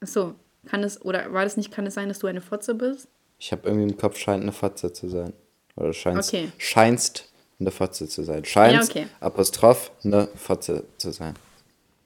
[0.00, 0.34] Achso,
[0.66, 3.08] kann es, oder war das nicht, kann es sein, dass du eine Fotze bist?
[3.38, 5.32] Ich habe irgendwie im Kopf, scheint eine Fotze zu sein.
[5.76, 6.52] Oder scheinst, okay.
[6.58, 8.44] scheinst eine Fotze zu sein.
[8.44, 9.10] Scheinst, ja, okay.
[9.20, 11.34] Apostroph, eine Fotze zu sein.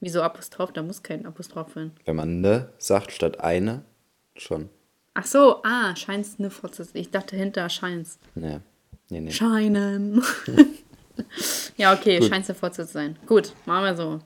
[0.00, 0.72] Wieso Apostroph?
[0.72, 1.92] Da muss kein Apostroph sein.
[2.04, 3.82] Wenn man ne sagt statt eine,
[4.36, 4.70] schon.
[5.14, 6.86] Ach so, ah, scheinst eine Fotze.
[6.94, 8.20] Ich dachte hinter scheinst.
[8.34, 8.60] Nee.
[9.10, 9.30] Nee, nee.
[9.30, 10.22] Scheinen.
[11.76, 13.18] ja, okay, scheint es ja zu sein.
[13.26, 14.20] Gut, machen wir so.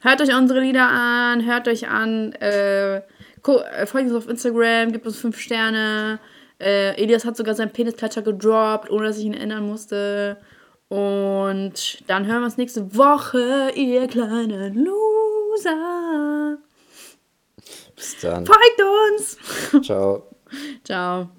[0.00, 3.02] Hört euch unsere Lieder an, hört euch an, äh, äh,
[3.86, 6.18] folgt uns auf Instagram, gebt uns fünf Sterne.
[6.60, 10.38] Äh, Elias hat sogar seinen Penisklatscher gedroppt, ohne dass ich ihn ändern musste.
[10.88, 16.58] Und dann hören wir uns nächste Woche, ihr kleinen Loser.
[17.94, 18.46] Bis dann.
[18.46, 18.82] Folgt
[19.14, 19.38] uns.
[19.84, 20.28] Ciao.
[20.84, 21.30] Ciao.